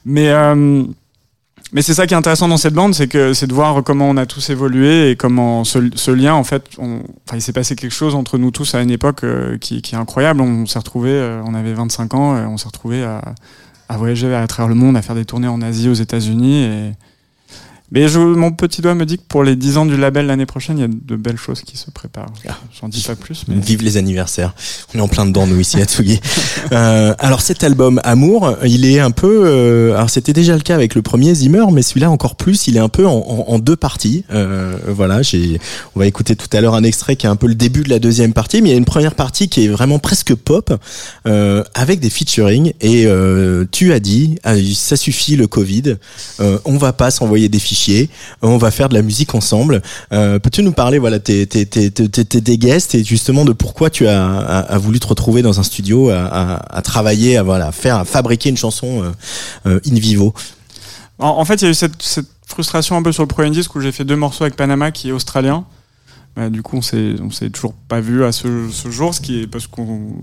Mais 0.04 0.28
euh, 0.30 0.84
mais 1.72 1.82
c'est 1.82 1.94
ça 1.94 2.06
qui 2.06 2.14
est 2.14 2.16
intéressant 2.16 2.48
dans 2.48 2.56
cette 2.56 2.72
bande, 2.72 2.94
c'est 2.94 3.08
que 3.08 3.34
c'est 3.34 3.46
de 3.46 3.52
voir 3.52 3.82
comment 3.84 4.08
on 4.08 4.16
a 4.16 4.24
tous 4.26 4.48
évolué 4.50 5.10
et 5.10 5.16
comment 5.16 5.64
ce, 5.64 6.10
lien, 6.10 6.32
en 6.34 6.44
fait, 6.44 6.64
on, 6.78 7.00
enfin, 7.26 7.36
il 7.36 7.42
s'est 7.42 7.52
passé 7.52 7.76
quelque 7.76 7.92
chose 7.92 8.14
entre 8.14 8.38
nous 8.38 8.50
tous 8.50 8.74
à 8.74 8.80
une 8.80 8.90
époque 8.90 9.22
euh, 9.24 9.58
qui, 9.58 9.82
qui, 9.82 9.94
est 9.94 9.98
incroyable. 9.98 10.40
On 10.40 10.64
s'est 10.64 10.78
retrouvé, 10.78 11.10
euh, 11.10 11.42
on 11.44 11.54
avait 11.54 11.74
25 11.74 12.14
ans, 12.14 12.32
on 12.48 12.56
s'est 12.56 12.68
retrouvé 12.68 13.04
à 13.04 13.34
à 13.88 13.96
voyager 13.96 14.34
à 14.34 14.46
travers 14.46 14.68
le 14.68 14.74
monde, 14.74 14.96
à 14.96 15.02
faire 15.02 15.14
des 15.14 15.24
tournées 15.24 15.48
en 15.48 15.62
Asie, 15.62 15.88
aux 15.88 15.94
États-Unis. 15.94 16.64
Et... 16.64 16.92
Mais 17.90 18.08
je, 18.08 18.18
mon 18.18 18.52
petit 18.52 18.82
doigt 18.82 18.94
me 18.94 19.06
dit 19.06 19.18
que 19.18 19.22
pour 19.28 19.44
les 19.44 19.56
10 19.56 19.78
ans 19.78 19.86
du 19.86 19.96
label 19.96 20.26
l'année 20.26 20.46
prochaine, 20.46 20.78
il 20.78 20.80
y 20.80 20.84
a 20.84 20.88
de 20.88 21.16
belles 21.16 21.38
choses 21.38 21.62
qui 21.62 21.76
se 21.76 21.90
préparent. 21.90 22.32
Ah. 22.48 22.58
J'en 22.78 22.88
dis 22.88 23.02
pas 23.02 23.16
plus. 23.16 23.44
Mais... 23.48 23.56
Vive 23.56 23.82
les 23.82 23.96
anniversaires. 23.96 24.54
On 24.94 24.98
est 24.98 25.02
en 25.02 25.08
plein 25.08 25.26
dedans, 25.26 25.46
nous, 25.46 25.58
ici 25.58 25.80
à 25.80 25.84
Tsugi. 25.84 26.20
euh, 26.72 27.14
alors, 27.18 27.40
cet 27.40 27.64
album 27.64 28.00
Amour, 28.04 28.56
il 28.64 28.84
est 28.84 29.00
un 29.00 29.10
peu... 29.10 29.42
Euh, 29.46 29.94
alors, 29.94 30.10
c'était 30.10 30.32
déjà 30.32 30.54
le 30.54 30.62
cas 30.62 30.74
avec 30.74 30.94
le 30.94 31.02
premier 31.02 31.34
Zimmer, 31.34 31.64
mais 31.72 31.82
celui-là 31.82 32.10
encore 32.10 32.36
plus, 32.36 32.66
il 32.66 32.76
est 32.76 32.80
un 32.80 32.88
peu 32.88 33.06
en, 33.06 33.44
en, 33.48 33.58
deux 33.58 33.76
parties. 33.76 34.24
Euh, 34.32 34.76
voilà, 34.88 35.22
j'ai, 35.22 35.60
on 35.94 36.00
va 36.00 36.06
écouter 36.06 36.36
tout 36.36 36.48
à 36.56 36.60
l'heure 36.60 36.74
un 36.74 36.84
extrait 36.84 37.16
qui 37.16 37.26
est 37.26 37.30
un 37.30 37.36
peu 37.36 37.46
le 37.46 37.54
début 37.54 37.82
de 37.82 37.90
la 37.90 37.98
deuxième 37.98 38.32
partie, 38.32 38.62
mais 38.62 38.68
il 38.70 38.72
y 38.72 38.74
a 38.74 38.78
une 38.78 38.84
première 38.84 39.14
partie 39.14 39.48
qui 39.48 39.64
est 39.64 39.68
vraiment 39.68 39.98
presque 39.98 40.34
pop, 40.34 40.72
euh, 41.26 41.62
avec 41.74 42.00
des 42.00 42.10
featuring. 42.10 42.72
Et 42.80 43.06
euh, 43.06 43.64
tu 43.70 43.92
as 43.92 44.00
dit, 44.00 44.38
ah, 44.44 44.54
ça 44.74 44.96
suffit 44.96 45.36
le 45.36 45.46
Covid, 45.46 45.96
euh, 46.40 46.58
on 46.64 46.76
va 46.76 46.92
pas 46.92 47.10
s'envoyer 47.10 47.48
des 47.48 47.58
fichiers, 47.58 47.77
on 48.42 48.56
va 48.58 48.70
faire 48.70 48.88
de 48.88 48.94
la 48.94 49.02
musique 49.02 49.34
ensemble. 49.34 49.82
Euh, 50.12 50.38
peux-tu 50.38 50.62
nous 50.62 50.72
parler, 50.72 50.98
voilà, 50.98 51.18
tes, 51.18 51.46
guests 52.58 52.94
et 52.94 53.04
justement 53.04 53.44
de 53.44 53.52
pourquoi 53.52 53.90
tu 53.90 54.06
as, 54.06 54.78
voulu 54.78 55.00
te 55.00 55.06
retrouver 55.06 55.42
dans 55.42 55.60
un 55.60 55.62
studio 55.62 56.10
à, 56.10 56.80
travailler, 56.82 57.36
à 57.36 57.42
voilà, 57.42 57.72
faire, 57.72 57.96
à 57.96 58.04
fabriquer 58.04 58.50
une 58.50 58.56
chanson 58.56 59.12
in 59.64 59.94
vivo? 59.94 60.34
En, 61.18 61.44
fait, 61.44 61.56
il 61.56 61.64
y 61.64 61.66
a 61.68 61.70
eu 61.70 61.74
cette, 61.74 62.00
cette 62.00 62.28
frustration 62.46 62.96
un 62.96 63.02
peu 63.02 63.12
sur 63.12 63.22
le 63.22 63.28
premier 63.28 63.50
disque 63.50 63.74
où 63.74 63.80
j'ai 63.80 63.92
fait 63.92 64.04
deux 64.04 64.16
morceaux 64.16 64.44
avec 64.44 64.56
Panama 64.56 64.90
qui 64.90 65.08
est 65.08 65.12
australien. 65.12 65.64
Bah, 66.38 66.50
du 66.50 66.62
coup, 66.62 66.76
on 66.76 66.82
s'est, 66.82 67.16
s'est 67.32 67.50
toujours 67.50 67.74
pas 67.74 67.98
vu 67.98 68.22
à 68.22 68.30
ce, 68.30 68.68
ce 68.70 68.92
jour, 68.92 69.12
ce 69.12 69.20
qui 69.20 69.40
est 69.42 69.48
parce 69.48 69.66
qu'on, 69.66 70.14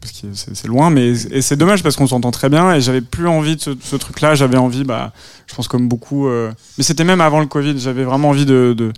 parce 0.00 0.12
que 0.12 0.28
c'est, 0.32 0.68
loin, 0.68 0.88
mais 0.88 1.08
et 1.08 1.42
c'est 1.42 1.56
dommage 1.56 1.82
parce 1.82 1.96
qu'on 1.96 2.06
s'entend 2.06 2.30
très 2.30 2.48
bien 2.48 2.72
et 2.76 2.80
j'avais 2.80 3.00
plus 3.00 3.26
envie 3.26 3.56
de 3.56 3.60
ce, 3.60 3.96
truc-là. 3.96 4.36
J'avais 4.36 4.56
envie, 4.56 4.84
bah, 4.84 5.12
je 5.48 5.54
pense 5.56 5.66
comme 5.66 5.88
beaucoup, 5.88 6.28
euh, 6.28 6.52
mais 6.78 6.84
c'était 6.84 7.02
même 7.02 7.20
avant 7.20 7.40
le 7.40 7.46
Covid. 7.46 7.76
J'avais 7.76 8.04
vraiment 8.04 8.28
envie 8.28 8.46
de, 8.46 8.72
de, 8.78 8.92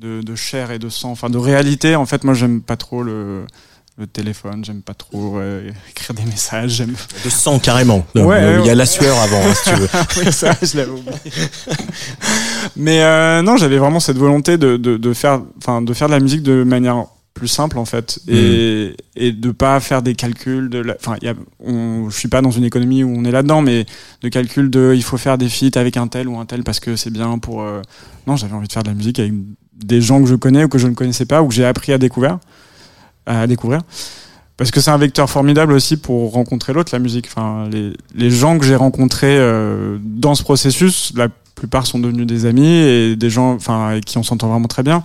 de, 0.00 0.20
de 0.20 0.34
chair 0.34 0.72
et 0.72 0.80
de 0.80 0.88
sang, 0.88 1.12
enfin 1.12 1.30
de 1.30 1.38
réalité. 1.38 1.94
En 1.94 2.04
fait, 2.04 2.24
moi, 2.24 2.34
j'aime 2.34 2.62
pas 2.62 2.76
trop 2.76 3.04
le 3.04 3.46
le 3.98 4.06
téléphone, 4.06 4.64
j'aime 4.64 4.82
pas 4.82 4.94
trop 4.94 5.38
euh, 5.38 5.70
écrire 5.90 6.14
des 6.14 6.24
messages. 6.24 6.70
J'aime... 6.70 6.94
De 7.24 7.30
sang 7.30 7.58
carrément. 7.58 8.06
il 8.14 8.22
y 8.64 8.70
a 8.70 8.74
la 8.74 8.86
sueur 8.86 9.18
avant, 9.18 9.40
hein, 9.40 9.54
si 9.54 9.70
tu 9.70 9.76
veux. 9.76 9.88
oui, 10.24 10.32
ça, 10.32 10.52
je 10.62 10.76
l'avais 10.76 10.92
oublié. 10.92 11.16
Mais 12.76 13.02
euh, 13.02 13.42
non, 13.42 13.56
j'avais 13.56 13.78
vraiment 13.78 13.98
cette 13.98 14.16
volonté 14.18 14.56
de, 14.56 14.76
de, 14.76 14.96
de 14.96 15.12
faire, 15.12 15.40
enfin, 15.58 15.82
de 15.82 15.92
faire 15.92 16.06
de 16.06 16.12
la 16.12 16.20
musique 16.20 16.42
de 16.42 16.62
manière 16.62 17.06
plus 17.34 17.48
simple 17.48 17.78
en 17.78 17.84
fait 17.84 18.18
et, 18.26 18.88
mm. 18.88 18.94
et 19.14 19.32
de 19.32 19.50
pas 19.52 19.78
faire 19.78 20.02
des 20.02 20.16
calculs 20.16 20.68
de 20.70 20.84
enfin 20.98 21.16
je 21.22 22.10
suis 22.10 22.26
pas 22.26 22.42
dans 22.42 22.50
une 22.50 22.64
économie 22.64 23.04
où 23.04 23.14
on 23.16 23.24
est 23.24 23.30
là 23.30 23.44
dedans 23.44 23.62
mais 23.62 23.86
de 24.22 24.28
calcul 24.28 24.70
de 24.70 24.92
il 24.96 25.04
faut 25.04 25.18
faire 25.18 25.38
des 25.38 25.48
feats 25.48 25.78
avec 25.78 25.96
un 25.96 26.08
tel 26.08 26.26
ou 26.26 26.36
un 26.36 26.46
tel 26.46 26.64
parce 26.64 26.80
que 26.80 26.96
c'est 26.96 27.12
bien 27.12 27.38
pour 27.38 27.62
euh... 27.62 27.80
non 28.26 28.34
j'avais 28.34 28.54
envie 28.54 28.66
de 28.66 28.72
faire 28.72 28.82
de 28.82 28.88
la 28.88 28.94
musique 28.94 29.20
avec 29.20 29.34
des 29.72 30.00
gens 30.00 30.20
que 30.20 30.28
je 30.28 30.34
connais 30.34 30.64
ou 30.64 30.68
que 30.68 30.78
je 30.78 30.88
ne 30.88 30.94
connaissais 30.94 31.26
pas 31.26 31.40
ou 31.40 31.46
que 31.46 31.54
j'ai 31.54 31.64
appris 31.64 31.92
à 31.92 31.98
découvrir 31.98 32.40
à 33.28 33.46
découvrir. 33.46 33.82
Parce 34.56 34.72
que 34.72 34.80
c'est 34.80 34.90
un 34.90 34.98
vecteur 34.98 35.30
formidable 35.30 35.72
aussi 35.72 35.96
pour 35.96 36.32
rencontrer 36.32 36.72
l'autre, 36.72 36.90
la 36.92 36.98
musique. 36.98 37.28
Enfin, 37.28 37.68
les, 37.70 37.92
les 38.14 38.30
gens 38.30 38.58
que 38.58 38.64
j'ai 38.64 38.74
rencontrés 38.74 39.38
euh, 39.38 39.98
dans 40.02 40.34
ce 40.34 40.42
processus, 40.42 41.12
la 41.14 41.28
plupart 41.54 41.86
sont 41.86 42.00
devenus 42.00 42.26
des 42.26 42.44
amis 42.44 42.66
et 42.66 43.14
des 43.14 43.30
gens 43.30 43.54
enfin, 43.54 43.90
avec 43.90 44.04
qui 44.04 44.18
on 44.18 44.24
s'entend 44.24 44.48
vraiment 44.48 44.66
très 44.66 44.82
bien. 44.82 45.04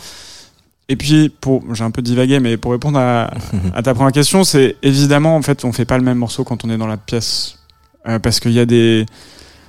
Et 0.90 0.96
puis, 0.96 1.30
pour, 1.30 1.64
j'ai 1.76 1.84
un 1.84 1.92
peu 1.92 2.02
divagué, 2.02 2.40
mais 2.40 2.58
pour 2.58 2.72
répondre 2.72 2.98
à, 2.98 3.32
à 3.76 3.84
ta 3.84 3.94
première 3.94 4.12
question, 4.12 4.44
c'est 4.44 4.76
évidemment, 4.82 5.36
en 5.36 5.44
fait, 5.44 5.64
on 5.66 5.72
fait 5.72 5.86
pas 5.86 6.00
le 6.00 6.04
même 6.04 6.18
morceau 6.18 6.44
quand 6.44 6.66
on 6.66 6.72
est 6.72 6.78
dans 6.78 6.88
la 6.88 6.98
pièce. 6.98 7.60
Euh, 8.08 8.18
parce 8.18 8.40
qu'il 8.40 8.52
y 8.52 8.60
a 8.60 8.66
des. 8.66 9.06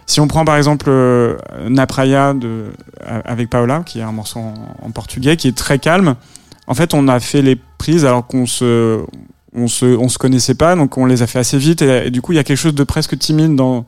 Si 0.06 0.20
on 0.20 0.28
prend 0.28 0.44
par 0.44 0.56
exemple 0.56 0.86
euh, 0.88 1.36
Napraya 1.68 2.34
de, 2.34 2.72
avec 3.04 3.48
Paola, 3.48 3.82
qui 3.84 4.00
est 4.00 4.02
un 4.02 4.12
morceau 4.12 4.38
en, 4.38 4.54
en, 4.82 4.90
portugais, 4.90 5.36
qui 5.36 5.48
est 5.48 5.56
très 5.56 5.78
calme, 5.78 6.16
en 6.66 6.74
fait, 6.74 6.94
on 6.94 7.08
a 7.08 7.20
fait 7.20 7.42
les 7.42 7.56
prises 7.78 8.04
alors 8.04 8.26
qu'on 8.26 8.46
se, 8.46 9.04
on 9.54 9.68
se, 9.68 9.84
on 9.84 10.08
se 10.08 10.18
connaissait 10.18 10.54
pas, 10.54 10.76
donc 10.76 10.96
on 10.98 11.06
les 11.06 11.22
a 11.22 11.26
fait 11.26 11.38
assez 11.38 11.58
vite. 11.58 11.82
Et, 11.82 12.10
du 12.10 12.22
coup, 12.22 12.32
il 12.32 12.36
y 12.36 12.38
a 12.38 12.44
quelque 12.44 12.58
chose 12.58 12.74
de 12.74 12.84
presque 12.84 13.18
timide 13.18 13.54
dans, 13.54 13.86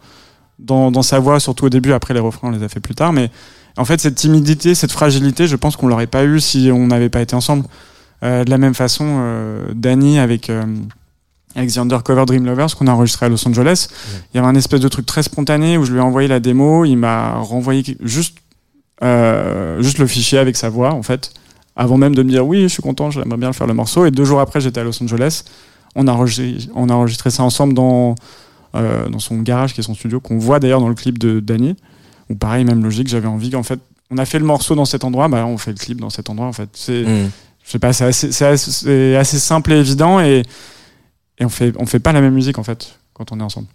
dans, 0.59 0.91
dans, 0.91 1.03
sa 1.03 1.19
voix, 1.19 1.41
surtout 1.41 1.67
au 1.67 1.71
début. 1.71 1.93
Après, 1.93 2.15
les 2.15 2.21
refrains, 2.21 2.49
on 2.49 2.53
les 2.53 2.63
a 2.63 2.69
fait 2.69 2.81
plus 2.81 2.95
tard. 2.95 3.13
Mais 3.13 3.31
En 3.77 3.85
fait, 3.85 4.01
cette 4.01 4.15
timidité, 4.15 4.75
cette 4.75 4.93
fragilité, 4.93 5.47
je 5.47 5.57
pense 5.57 5.77
qu'on 5.77 5.89
l'aurait 5.89 6.07
pas 6.07 6.25
eu 6.25 6.41
si 6.41 6.71
on 6.73 6.87
n'avait 6.87 7.11
pas 7.11 7.21
été 7.21 7.35
ensemble. 7.35 7.65
Euh, 8.23 8.45
de 8.45 8.51
la 8.51 8.59
même 8.59 8.75
façon, 8.75 9.05
euh, 9.21 9.67
Danny 9.75 10.19
avec 10.19 10.49
euh, 10.49 10.65
avec 11.57 11.73
The 11.73 11.79
Undercover 11.79 12.25
Dream 12.27 12.45
Lovers 12.45 12.77
qu'on 12.77 12.87
a 12.87 12.93
enregistré 12.93 13.27
à 13.27 13.29
Los 13.29 13.47
Angeles, 13.49 13.89
il 14.33 14.37
y 14.37 14.39
avait 14.39 14.47
un 14.47 14.55
espèce 14.55 14.81
de 14.81 14.89
truc 14.89 15.07
très 15.07 15.23
spontané 15.23 15.79
où 15.79 15.85
je 15.85 15.93
lui 15.93 15.99
ai 15.99 16.03
envoyé 16.03 16.29
la 16.29 16.39
démo, 16.39 16.85
il 16.85 16.97
m'a 16.97 17.35
renvoyé 17.37 17.97
juste 18.03 18.39
euh, 19.03 19.83
juste 19.83 19.99
le 19.99 20.07
fichier 20.07 20.39
avec 20.39 20.57
sa 20.57 20.69
voix 20.69 20.93
en 20.93 21.03
fait, 21.03 21.33
avant 21.77 21.99
même 21.99 22.15
de 22.15 22.23
me 22.23 22.31
dire 22.31 22.47
oui, 22.47 22.63
je 22.63 22.69
suis 22.69 22.83
content, 22.83 23.11
j'aimerais 23.11 23.37
bien 23.37 23.53
faire 23.53 23.67
le 23.67 23.75
morceau. 23.75 24.07
Et 24.07 24.11
deux 24.11 24.25
jours 24.25 24.41
après, 24.41 24.61
j'étais 24.61 24.81
à 24.81 24.85
Los 24.85 25.03
Angeles, 25.03 25.45
on 25.95 26.09
a 26.09 26.13
enregistré, 26.13 26.57
on 26.75 26.89
a 26.89 26.95
enregistré 26.95 27.31
ça 27.31 27.43
ensemble 27.43 27.75
dans 27.75 28.15
euh, 28.75 29.09
dans 29.09 29.19
son 29.19 29.41
garage 29.41 29.73
qui 29.75 29.81
est 29.81 29.85
son 29.85 29.95
studio 29.95 30.21
qu'on 30.21 30.39
voit 30.39 30.59
d'ailleurs 30.59 30.81
dans 30.81 30.89
le 30.89 30.95
clip 30.95 31.19
de 31.19 31.41
Danny. 31.41 31.77
Ou 32.29 32.35
pareil, 32.35 32.65
même 32.65 32.83
logique, 32.83 33.09
j'avais 33.09 33.29
envie 33.29 33.51
qu'en 33.51 33.63
fait, 33.63 33.79
on 34.11 34.19
a 34.19 34.25
fait 34.25 34.39
le 34.39 34.45
morceau 34.45 34.75
dans 34.75 34.85
cet 34.85 35.05
endroit, 35.05 35.29
bah 35.29 35.47
on 35.47 35.59
fait 35.59 35.71
le 35.71 35.77
clip 35.79 36.01
dans 36.01 36.11
cet 36.11 36.29
endroit 36.31 36.47
en 36.47 36.53
fait. 36.53 36.69
C'est 36.75 37.03
Mm. 37.03 37.31
je 37.65 37.71
sais 37.71 37.79
pas, 37.79 37.93
c'est 37.93 38.05
assez, 38.05 38.33
c'est 38.33 38.47
assez, 38.47 38.71
c'est 38.71 39.17
assez 39.17 39.39
simple 39.39 39.73
et 39.73 39.77
évident 39.79 40.21
et, 40.21 40.43
et 41.39 41.45
on 41.45 41.49
fait, 41.49 41.73
on 41.79 41.87
fait 41.87 41.99
pas 42.01 42.13
la 42.13 42.21
même 42.21 42.35
musique 42.35 42.59
en 42.59 42.63
fait 42.65 42.99
quand 43.13 43.33
on 43.33 43.41
est 43.41 43.43
ensemble. 43.43 43.69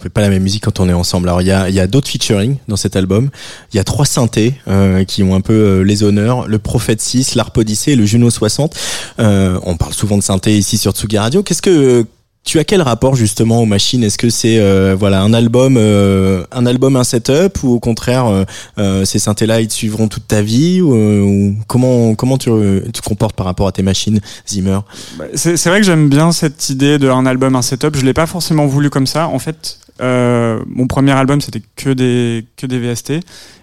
On 0.00 0.02
fait 0.04 0.08
pas 0.08 0.22
la 0.22 0.30
même 0.30 0.42
musique 0.42 0.64
quand 0.64 0.80
on 0.80 0.88
est 0.88 0.94
ensemble. 0.94 1.28
Alors 1.28 1.42
il 1.42 1.48
y 1.48 1.50
a, 1.50 1.68
y 1.68 1.78
a 1.78 1.86
d'autres 1.86 2.08
featuring 2.08 2.56
dans 2.68 2.76
cet 2.76 2.96
album. 2.96 3.28
Il 3.74 3.76
y 3.76 3.80
a 3.80 3.84
trois 3.84 4.06
synthés 4.06 4.54
euh, 4.66 5.04
qui 5.04 5.22
ont 5.22 5.34
un 5.34 5.42
peu 5.42 5.52
euh, 5.52 5.82
les 5.82 6.02
honneurs. 6.02 6.48
Le 6.48 6.58
Prophète 6.58 7.02
6, 7.02 7.34
l'Arp 7.34 7.54
Odyssey 7.58 7.92
et 7.92 7.96
le 7.96 8.06
Juno 8.06 8.30
60. 8.30 8.74
Euh, 9.18 9.60
on 9.62 9.76
parle 9.76 9.92
souvent 9.92 10.16
de 10.16 10.22
synthé 10.22 10.56
ici 10.56 10.78
sur 10.78 10.92
Tsugi 10.92 11.18
Radio. 11.18 11.42
Qu'est-ce 11.42 11.60
que 11.60 12.06
tu 12.44 12.58
as 12.58 12.64
quel 12.64 12.82
rapport 12.82 13.14
justement 13.14 13.60
aux 13.60 13.66
machines? 13.66 14.02
Est-ce 14.02 14.18
que 14.18 14.30
c'est 14.30 14.58
euh, 14.58 14.96
voilà 14.98 15.22
un 15.22 15.32
album, 15.32 15.76
euh, 15.76 16.44
un 16.52 16.66
album, 16.66 16.96
un 16.96 17.04
setup, 17.04 17.62
ou 17.62 17.74
au 17.74 17.80
contraire 17.80 18.26
euh, 18.26 18.44
euh, 18.78 19.04
ces 19.04 19.18
synthés-là 19.18 19.60
ils 19.60 19.68
te 19.68 19.72
suivront 19.72 20.08
toute 20.08 20.26
ta 20.26 20.40
vie? 20.42 20.80
Ou, 20.80 20.94
ou 20.94 21.56
comment 21.66 22.14
comment 22.14 22.38
tu 22.38 22.50
te 22.50 23.00
comportes 23.02 23.36
par 23.36 23.46
rapport 23.46 23.68
à 23.68 23.72
tes 23.72 23.82
machines, 23.82 24.20
Zimmer? 24.48 24.80
Bah, 25.18 25.26
c'est 25.34 25.66
vrai 25.66 25.80
que 25.80 25.86
j'aime 25.86 26.08
bien 26.08 26.32
cette 26.32 26.70
idée 26.70 26.98
de 26.98 27.08
un 27.08 27.26
album, 27.26 27.56
un 27.56 27.62
setup. 27.62 27.96
Je 27.96 28.04
l'ai 28.04 28.14
pas 28.14 28.26
forcément 28.26 28.66
voulu 28.66 28.88
comme 28.88 29.06
ça. 29.06 29.28
En 29.28 29.38
fait, 29.38 29.78
euh, 30.00 30.60
mon 30.66 30.86
premier 30.86 31.12
album 31.12 31.40
c'était 31.40 31.62
que 31.76 31.90
des 31.90 32.46
que 32.56 32.66
des 32.66 32.78
VST. 32.78 33.12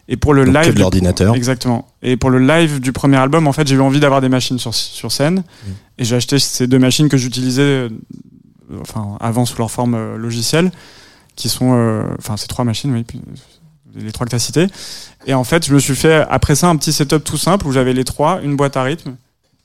Et 0.09 0.15
pour 0.15 0.33
le 0.33 0.45
Donc, 0.45 0.53
que 0.53 0.59
live 0.59 0.67
de 0.69 0.75
du- 0.75 0.79
l'ordinateur. 0.81 1.35
exactement. 1.35 1.87
Et 2.01 2.15
pour 2.15 2.29
le 2.29 2.39
live 2.39 2.79
du 2.79 2.93
premier 2.93 3.17
album, 3.17 3.45
en 3.47 3.51
fait, 3.51 3.67
j'ai 3.67 3.75
eu 3.75 3.81
envie 3.81 3.99
d'avoir 3.99 4.21
des 4.21 4.29
machines 4.29 4.57
sur 4.57 4.73
sur 4.73 5.11
scène. 5.11 5.39
Mm. 5.39 5.69
Et 5.97 6.05
j'ai 6.05 6.15
acheté 6.15 6.39
ces 6.39 6.67
deux 6.67 6.79
machines 6.79 7.09
que 7.09 7.17
j'utilisais, 7.17 7.61
euh, 7.61 7.89
enfin 8.81 9.17
avant 9.19 9.45
sous 9.45 9.57
leur 9.57 9.69
forme 9.71 9.95
euh, 9.95 10.15
logicielle, 10.17 10.71
qui 11.35 11.49
sont, 11.49 12.05
enfin 12.19 12.37
ces 12.37 12.47
trois 12.47 12.63
machines, 12.65 12.93
oui, 12.93 13.05
les 13.95 14.11
trois 14.11 14.25
que 14.25 14.29
tu 14.31 14.35
as 14.35 14.39
citées. 14.39 14.67
Et 15.25 15.33
en 15.33 15.43
fait, 15.43 15.65
je 15.67 15.73
me 15.73 15.79
suis 15.79 15.95
fait 15.95 16.25
après 16.29 16.55
ça 16.55 16.67
un 16.69 16.75
petit 16.77 16.93
setup 16.93 17.23
tout 17.23 17.37
simple 17.37 17.67
où 17.67 17.71
j'avais 17.71 17.93
les 17.93 18.03
trois, 18.05 18.39
une 18.43 18.55
boîte 18.55 18.77
à 18.77 18.83
rythme 18.83 19.15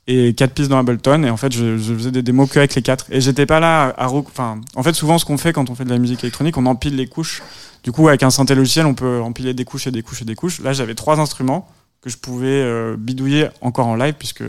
et 0.07 0.33
quatre 0.33 0.53
pistes 0.53 0.69
dans 0.69 0.77
Ableton. 0.77 1.23
Et 1.23 1.29
en 1.29 1.37
fait, 1.37 1.51
je, 1.53 1.77
je 1.77 1.93
faisais 1.93 2.11
des 2.11 2.21
démos 2.23 2.49
que 2.49 2.59
avec 2.59 2.75
les 2.75 2.81
quatre. 2.81 3.05
Et 3.09 3.21
j'étais 3.21 3.45
pas 3.45 3.59
là 3.59 3.93
à, 3.97 4.09
enfin, 4.09 4.59
en 4.75 4.83
fait, 4.83 4.93
souvent 4.93 5.17
ce 5.17 5.25
qu'on 5.25 5.37
fait 5.37 5.53
quand 5.53 5.69
on 5.69 5.75
fait 5.75 5.85
de 5.85 5.89
la 5.89 5.97
musique 5.97 6.23
électronique, 6.23 6.57
on 6.57 6.65
empile 6.65 6.95
les 6.95 7.07
couches. 7.07 7.41
Du 7.83 7.91
coup, 7.91 8.07
avec 8.07 8.23
un 8.23 8.29
synthé 8.29 8.55
logiciel, 8.55 8.85
on 8.85 8.93
peut 8.93 9.21
empiler 9.21 9.53
des 9.53 9.65
couches 9.65 9.87
et 9.87 9.91
des 9.91 10.01
couches 10.03 10.21
et 10.21 10.25
des 10.25 10.35
couches. 10.35 10.61
Là, 10.61 10.73
j'avais 10.73 10.95
trois 10.95 11.19
instruments 11.19 11.67
que 12.01 12.09
je 12.09 12.17
pouvais 12.17 12.47
euh, 12.47 12.95
bidouiller 12.97 13.47
encore 13.61 13.87
en 13.87 13.95
live 13.95 14.15
puisque 14.19 14.43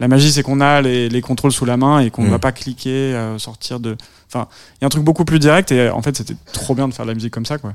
la 0.00 0.08
magie, 0.08 0.32
c'est 0.32 0.42
qu'on 0.42 0.60
a 0.60 0.80
les, 0.80 1.08
les 1.10 1.20
contrôles 1.20 1.52
sous 1.52 1.66
la 1.66 1.76
main 1.76 2.00
et 2.00 2.10
qu'on 2.10 2.22
ne 2.22 2.28
Mm. 2.28 2.32
va 2.32 2.38
pas 2.38 2.52
cliquer, 2.52 2.90
euh, 2.90 3.38
sortir 3.38 3.80
de. 3.80 3.96
Enfin, 4.28 4.48
il 4.76 4.78
y 4.82 4.84
a 4.84 4.86
un 4.86 4.90
truc 4.90 5.04
beaucoup 5.04 5.24
plus 5.26 5.38
direct 5.38 5.72
et 5.72 5.90
en 5.90 6.00
fait, 6.02 6.16
c'était 6.16 6.36
trop 6.52 6.74
bien 6.74 6.88
de 6.88 6.94
faire 6.94 7.04
de 7.04 7.10
la 7.10 7.14
musique 7.14 7.32
comme 7.34 7.44
ça, 7.46 7.58
quoi. 7.58 7.72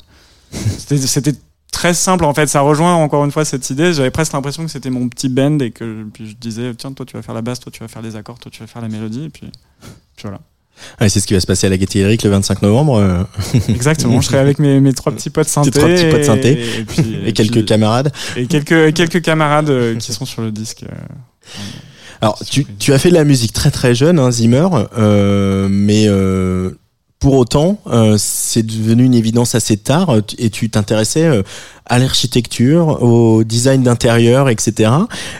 C'était 0.51 1.33
très 1.75 1.93
simple 1.93 2.25
en 2.25 2.33
fait. 2.33 2.47
Ça 2.47 2.61
rejoint 2.61 2.95
encore 2.95 3.23
une 3.25 3.31
fois 3.31 3.45
cette 3.45 3.69
idée. 3.69 3.93
J'avais 3.93 4.09
presque 4.11 4.33
l'impression 4.33 4.63
que 4.65 4.71
c'était 4.71 4.89
mon 4.89 5.07
petit 5.09 5.29
band 5.29 5.59
et 5.59 5.71
que 5.71 6.03
puis 6.13 6.27
je 6.29 6.35
disais 6.35 6.73
tiens, 6.75 6.91
toi 6.93 7.05
tu 7.05 7.15
vas 7.15 7.21
faire 7.21 7.35
la 7.35 7.41
basse, 7.41 7.59
toi 7.59 7.71
tu 7.71 7.81
vas 7.81 7.87
faire 7.87 8.01
les 8.01 8.15
accords, 8.15 8.39
toi 8.39 8.49
tu 8.51 8.61
vas 8.61 8.67
faire 8.67 8.81
la 8.81 8.87
mélodie 8.87 9.25
et 9.25 9.29
puis, 9.29 9.51
puis 10.15 10.23
voilà. 10.23 10.39
Ouais, 10.99 11.07
c'est 11.07 11.19
ce 11.21 11.27
qui 11.27 11.33
va 11.33 11.39
se 11.39 11.47
passer 11.47 11.67
à 11.67 11.69
la 11.69 11.77
Gaieté 11.77 11.99
Lyrique 11.99 12.23
le 12.23 12.29
25 12.31 12.61
novembre. 12.61 12.95
euh, 12.99 13.23
Exactement. 13.69 14.19
je 14.19 14.25
serai 14.27 14.39
avec 14.39 14.59
mes, 14.59 14.79
mes 14.81 14.91
trois 14.93 15.13
petits 15.13 15.29
potes 15.29 15.47
synthé. 15.47 15.71
trois 15.71 15.87
petits 15.87 16.09
potes 16.09 16.25
synthé. 16.25 16.51
Et, 16.79 16.83
puis- 16.83 17.17
et 17.25 17.31
quelques 17.33 17.51
puis- 17.51 17.65
camarades. 17.65 18.11
et 18.35 18.45
quelques 18.47 18.93
quelques 18.93 19.21
camarades 19.21 19.97
qui 19.99 20.11
sont 20.13 20.25
sur 20.25 20.41
le 20.41 20.51
disque. 20.51 20.83
euh. 20.83 20.95
Alors, 22.21 22.39
tu, 22.49 22.65
tu 22.79 22.93
as 22.93 22.99
fait 22.99 23.09
de 23.09 23.13
la 23.13 23.23
musique 23.25 23.53
très 23.53 23.71
très 23.71 23.93
jeune, 23.93 24.19
hein, 24.19 24.31
Zimmer, 24.31 24.67
euh, 24.97 25.67
mais 25.69 26.05
euh, 26.07 26.71
pour 27.19 27.35
autant, 27.35 27.79
euh, 27.87 28.17
c'est 28.19 28.63
devenu 28.63 29.03
une 29.05 29.13
évidence 29.13 29.55
assez 29.55 29.77
tard 29.77 30.09
euh, 30.09 30.21
et 30.37 30.49
tu 30.49 30.69
t'intéressais 30.69 31.23
euh, 31.23 31.43
à 31.87 31.97
l'architecture, 31.99 33.01
au 33.03 33.43
design 33.43 33.83
d'intérieur, 33.83 34.49
etc. 34.49 34.91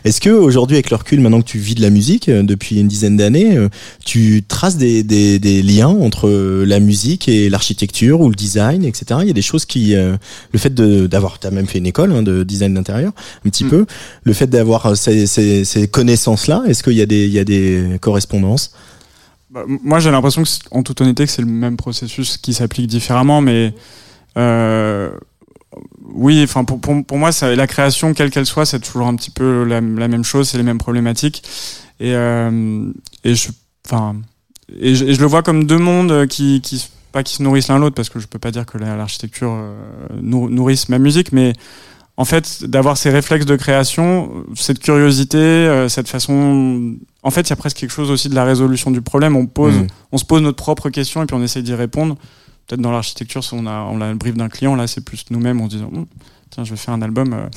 Est-ce 0.03 0.21
que 0.21 0.29
aujourd'hui, 0.29 0.77
avec 0.77 0.89
le 0.89 0.95
recul, 0.95 1.19
maintenant 1.19 1.41
que 1.41 1.47
tu 1.47 1.57
vis 1.57 1.75
de 1.75 1.81
la 1.81 1.89
musique 1.89 2.29
euh, 2.29 2.43
depuis 2.43 2.79
une 2.79 2.87
dizaine 2.87 3.17
d'années, 3.17 3.57
tu 4.05 4.43
traces 4.47 4.77
des, 4.77 5.03
des, 5.03 5.37
des 5.39 5.61
liens 5.63 5.89
entre 5.89 6.29
la 6.63 6.79
musique 6.79 7.27
et 7.27 7.49
l'architecture 7.49 8.21
ou 8.21 8.29
le 8.29 8.35
design, 8.35 8.85
etc. 8.85 9.19
Il 9.21 9.27
y 9.27 9.31
a 9.31 9.33
des 9.33 9.41
choses 9.41 9.65
qui, 9.65 9.95
euh, 9.95 10.17
le 10.53 10.59
fait 10.59 10.73
d'avoir, 10.73 11.39
t'as 11.39 11.51
même 11.51 11.67
fait 11.67 11.79
une 11.79 11.87
école 11.87 12.11
hein, 12.11 12.23
de 12.23 12.43
design 12.43 12.73
d'intérieur, 12.73 13.11
un 13.45 13.49
petit 13.49 13.65
Mm. 13.65 13.69
peu, 13.69 13.85
le 14.23 14.33
fait 14.33 14.47
d'avoir 14.47 14.95
ces, 14.95 15.27
ces, 15.27 15.65
ces 15.65 15.87
connaissances-là, 15.87 16.63
est-ce 16.67 16.83
qu'il 16.83 16.93
y 16.93 17.01
a 17.01 17.05
des, 17.05 17.25
il 17.25 17.33
y 17.33 17.39
a 17.39 17.43
des 17.43 17.97
correspondances? 18.01 18.71
Bah, 19.55 19.63
moi, 19.67 19.99
j'ai 19.99 20.11
l'impression 20.11 20.43
que, 20.43 20.49
en 20.71 20.83
toute 20.83 20.99
honnêteté, 20.99 21.25
que 21.25 21.31
c'est 21.31 21.41
le 21.41 21.47
même 21.47 21.77
processus 21.77 22.35
qui 22.37 22.53
s'applique 22.53 22.87
différemment, 22.87 23.39
mais 23.39 23.73
euh, 24.37 25.09
oui, 26.13 26.41
enfin 26.43 26.65
pour, 26.65 26.81
pour, 26.81 27.05
pour 27.05 27.17
moi, 27.17 27.31
ça, 27.31 27.55
la 27.55 27.65
création, 27.65 28.13
quelle 28.13 28.31
qu'elle 28.31 28.45
soit, 28.45 28.65
c'est 28.65 28.81
toujours 28.81 29.07
un 29.07 29.15
petit 29.15 29.31
peu 29.31 29.63
la, 29.63 29.79
même 29.79 30.25
chose, 30.25 30.49
c'est 30.49 30.57
les 30.57 30.63
mêmes 30.63 30.77
problématiques, 30.77 31.41
et 32.01 32.13
euh, 32.15 32.91
et 33.23 33.33
je, 33.33 33.47
enfin, 33.87 34.17
et 34.77 34.91
et 34.91 35.13
je 35.13 35.21
le 35.21 35.25
vois 35.25 35.41
comme 35.41 35.63
deux 35.65 35.77
mondes 35.77 36.27
qui, 36.27 36.59
qui 36.59 36.89
pas 37.13 37.23
qui 37.23 37.35
se 37.35 37.43
nourrissent 37.43 37.69
l'un 37.69 37.79
l'autre, 37.79 37.95
parce 37.95 38.09
que 38.09 38.19
je 38.19 38.27
peux 38.27 38.39
pas 38.39 38.51
dire 38.51 38.65
que 38.65 38.77
la- 38.77 38.97
l'architecture 38.97 39.53
euh, 39.53 39.73
nour- 40.21 40.49
nourrisse 40.49 40.89
ma 40.89 40.99
musique, 40.99 41.31
mais 41.31 41.53
en 42.17 42.23
fait, 42.25 42.63
d'avoir 42.63 42.97
ces 42.97 43.09
réflexes 43.09 43.45
de 43.45 43.55
création, 43.57 44.45
cette 44.55 44.79
curiosité, 44.79 45.37
euh, 45.37 45.89
cette 45.89 46.07
façon. 46.07 46.95
En 47.23 47.31
fait, 47.31 47.41
il 47.41 47.49
y 47.49 47.53
a 47.53 47.57
presque 47.57 47.77
quelque 47.77 47.91
chose 47.91 48.09
aussi 48.11 48.29
de 48.29 48.35
la 48.35 48.45
résolution 48.45 48.89
du 48.91 49.01
problème. 49.01 49.35
On 49.35 49.47
pose, 49.47 49.75
Mm. 49.75 49.87
on 50.13 50.17
se 50.17 50.25
pose 50.25 50.41
notre 50.41 50.57
propre 50.57 50.89
question 50.89 51.21
et 51.23 51.25
puis 51.25 51.35
on 51.35 51.43
essaye 51.43 51.63
d'y 51.63 51.73
répondre. 51.73 52.15
Peut-être 52.67 52.81
dans 52.81 52.91
l'architecture, 52.91 53.43
si 53.43 53.53
on 53.53 53.67
a, 53.67 53.81
on 53.91 53.99
a 54.01 54.09
le 54.09 54.15
brief 54.15 54.35
d'un 54.35 54.49
client, 54.49 54.75
là, 54.75 54.87
c'est 54.87 55.01
plus 55.03 55.25
nous-mêmes 55.29 55.59
en 55.61 55.65
se 55.69 55.75
disant, 55.75 55.89
Hum, 55.93 56.05
tiens, 56.51 56.63
je 56.63 56.71
vais 56.71 56.77
faire 56.77 56.93
un 56.93 57.01
album 57.01 57.33
euh, 57.33 57.47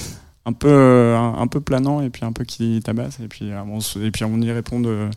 un 0.44 0.52
peu, 0.52 0.68
euh, 0.68 1.16
un, 1.16 1.40
un 1.40 1.46
peu 1.46 1.60
planant 1.60 2.00
et 2.02 2.10
puis 2.10 2.24
un 2.24 2.32
peu 2.32 2.44
qui 2.44 2.80
tabasse 2.84 3.18
et 3.22 3.28
puis 3.28 3.50
on, 3.66 3.78
et 4.02 4.10
puis 4.10 4.24
on 4.24 4.40
y 4.40 4.50
répond 4.50 4.80
de, 4.80 5.08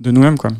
de 0.00 0.10
nous-mêmes, 0.10 0.38
quoi. 0.38 0.50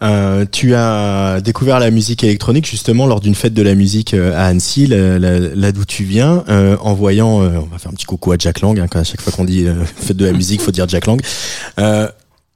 Euh, 0.00 0.44
tu 0.50 0.74
as 0.74 1.40
découvert 1.40 1.80
la 1.80 1.90
musique 1.90 2.22
électronique 2.22 2.66
justement 2.66 3.06
lors 3.06 3.20
d'une 3.20 3.34
fête 3.34 3.52
de 3.54 3.62
la 3.62 3.74
musique 3.74 4.14
euh, 4.14 4.32
à 4.36 4.44
Annecy, 4.46 4.86
là, 4.86 5.18
là- 5.18 5.38
là 5.40 5.72
d'où 5.72 5.84
tu 5.84 6.04
viens, 6.04 6.44
euh, 6.48 6.76
en 6.80 6.94
voyant, 6.94 7.42
euh, 7.42 7.48
on 7.60 7.66
va 7.66 7.78
faire 7.78 7.90
un 7.90 7.94
petit 7.94 8.06
coucou 8.06 8.30
à 8.32 8.36
Jack 8.38 8.60
Lang, 8.60 8.78
hein, 8.78 8.86
quand 8.88 9.00
à 9.00 9.04
chaque 9.04 9.20
fois 9.20 9.32
qu'on 9.32 9.44
dit 9.44 9.64
euh, 9.66 9.74
fête 9.96 10.16
de 10.16 10.24
la 10.24 10.32
musique, 10.32 10.60
faut 10.60 10.70
dire 10.70 10.88
Jack 10.88 11.06
Lang. 11.06 11.20
Euh, 11.80 12.06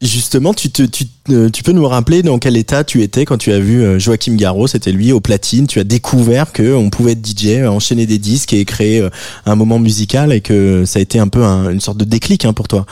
justement, 0.00 0.54
tu, 0.54 0.70
te, 0.70 0.82
tu, 0.84 1.04
tu 1.52 1.62
peux 1.64 1.72
nous 1.72 1.86
rappeler 1.86 2.22
dans 2.22 2.38
quel 2.38 2.56
état 2.56 2.84
tu 2.84 3.02
étais 3.02 3.24
quand 3.24 3.38
tu 3.38 3.52
as 3.52 3.58
vu 3.60 3.98
Joachim 4.00 4.34
Garraud, 4.36 4.66
c'était 4.68 4.92
lui 4.92 5.10
au 5.12 5.20
platine, 5.20 5.66
tu 5.66 5.78
as 5.80 5.84
découvert 5.84 6.52
que 6.52 6.74
on 6.74 6.90
pouvait 6.90 7.12
être 7.12 7.24
DJ, 7.26 7.64
enchaîner 7.66 8.06
des 8.06 8.18
disques 8.18 8.52
et 8.52 8.64
créer 8.64 9.06
un 9.46 9.54
moment 9.56 9.78
musical 9.80 10.32
et 10.32 10.40
que 10.40 10.84
ça 10.86 10.98
a 10.98 11.02
été 11.02 11.18
un 11.18 11.28
peu 11.28 11.44
un- 11.44 11.70
une 11.70 11.80
sorte 11.80 11.98
de 11.98 12.04
déclic 12.04 12.44
hein, 12.44 12.52
pour 12.52 12.66
toi? 12.68 12.84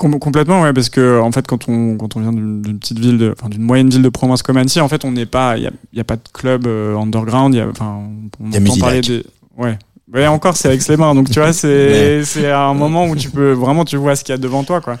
Com- 0.00 0.18
complètement, 0.18 0.62
ouais, 0.62 0.72
parce 0.72 0.88
que 0.88 1.20
en 1.20 1.30
fait, 1.30 1.46
quand 1.46 1.68
on 1.68 1.98
quand 1.98 2.16
on 2.16 2.20
vient 2.20 2.32
d'une 2.32 2.78
petite 2.78 2.98
ville, 2.98 3.18
de, 3.18 3.34
enfin 3.38 3.50
d'une 3.50 3.60
moyenne 3.62 3.90
ville 3.90 4.00
de 4.00 4.08
province 4.08 4.42
comme 4.42 4.56
Annecy, 4.56 4.80
en 4.80 4.88
fait, 4.88 5.04
on 5.04 5.12
n'est 5.12 5.26
pas, 5.26 5.58
il 5.58 5.64
y 5.64 5.66
a, 5.66 5.70
il 5.92 5.98
y 5.98 6.00
a 6.00 6.04
pas 6.04 6.16
de 6.16 6.22
club 6.32 6.66
euh, 6.66 6.96
underground, 6.96 7.54
il 7.54 7.58
y 7.58 7.60
a, 7.60 7.68
enfin, 7.68 8.00
on, 8.40 8.44
on 8.46 8.48
Il 8.50 8.54
y 8.54 8.56
a 8.56 8.60
entend 8.62 8.80
parler 8.80 9.02
des, 9.02 9.22
ouais. 9.58 9.78
Ouais, 10.12 10.26
encore, 10.26 10.56
c'est 10.56 10.68
avec 10.68 10.88
les 10.88 10.96
mains. 10.96 11.14
Donc, 11.14 11.28
tu 11.30 11.38
vois, 11.38 11.52
c'est, 11.52 12.24
c'est 12.24 12.50
un 12.50 12.72
moment 12.72 13.06
où 13.08 13.14
tu 13.14 13.28
peux 13.30 13.52
vraiment, 13.52 13.84
tu 13.84 13.98
vois 13.98 14.16
ce 14.16 14.24
qu'il 14.24 14.32
y 14.32 14.34
a 14.34 14.38
devant 14.38 14.64
toi, 14.64 14.80
quoi. 14.80 14.96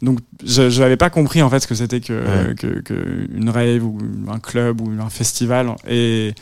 Donc, 0.00 0.20
je, 0.44 0.80
n'avais 0.80 0.96
pas 0.96 1.10
compris, 1.10 1.42
en 1.42 1.50
fait, 1.50 1.58
ce 1.60 1.66
que 1.66 1.74
c'était 1.74 2.00
que, 2.00 2.12
Ouais. 2.12 2.54
que, 2.54 2.80
que 2.82 3.26
une 3.34 3.50
rave 3.50 3.84
ou 3.84 3.98
un 4.32 4.38
club 4.38 4.80
ou 4.80 4.90
un 5.02 5.10
festival. 5.10 5.74
Et, 5.88 6.32